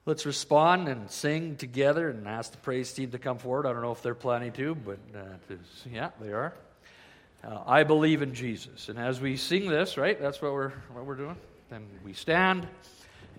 Let's 0.06 0.24
respond 0.24 0.88
and 0.88 1.10
sing 1.10 1.56
together 1.56 2.08
and 2.08 2.26
ask 2.26 2.52
the 2.52 2.58
praise 2.58 2.90
team 2.92 3.10
to 3.10 3.18
come 3.18 3.36
forward. 3.36 3.66
I 3.66 3.72
don't 3.72 3.82
know 3.82 3.92
if 3.92 4.02
they're 4.02 4.14
planning 4.14 4.52
to, 4.52 4.74
but 4.74 4.98
uh, 5.14 5.54
yeah, 5.92 6.10
they 6.20 6.32
are. 6.32 6.54
Uh, 7.44 7.58
I 7.66 7.84
believe 7.84 8.22
in 8.22 8.34
Jesus. 8.34 8.88
And 8.88 8.98
as 8.98 9.20
we 9.20 9.36
sing 9.36 9.68
this, 9.68 9.98
right, 9.98 10.18
that's 10.18 10.40
what 10.40 10.52
we're, 10.52 10.72
what 10.92 11.04
we're 11.04 11.16
doing. 11.16 11.36
Then 11.68 11.86
we 12.02 12.14
stand 12.14 12.66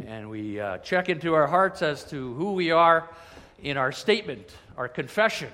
and 0.05 0.29
we 0.29 0.59
uh, 0.59 0.77
check 0.79 1.09
into 1.09 1.33
our 1.33 1.47
hearts 1.47 1.81
as 1.81 2.03
to 2.11 2.33
who 2.35 2.53
we 2.53 2.69
are 2.71 3.09
in 3.61 3.77
our 3.77 3.91
statement, 3.91 4.47
our 4.77 4.87
confession, 4.87 5.49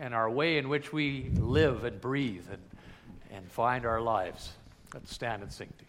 and 0.00 0.14
our 0.14 0.28
way 0.28 0.58
in 0.58 0.68
which 0.68 0.92
we 0.92 1.30
live 1.36 1.84
and 1.84 2.00
breathe 2.00 2.46
and, 2.50 2.62
and 3.32 3.50
find 3.50 3.86
our 3.86 4.00
lives. 4.00 4.52
Let's 4.92 5.14
stand 5.14 5.42
and 5.42 5.52
sing 5.52 5.68
together. 5.78 5.87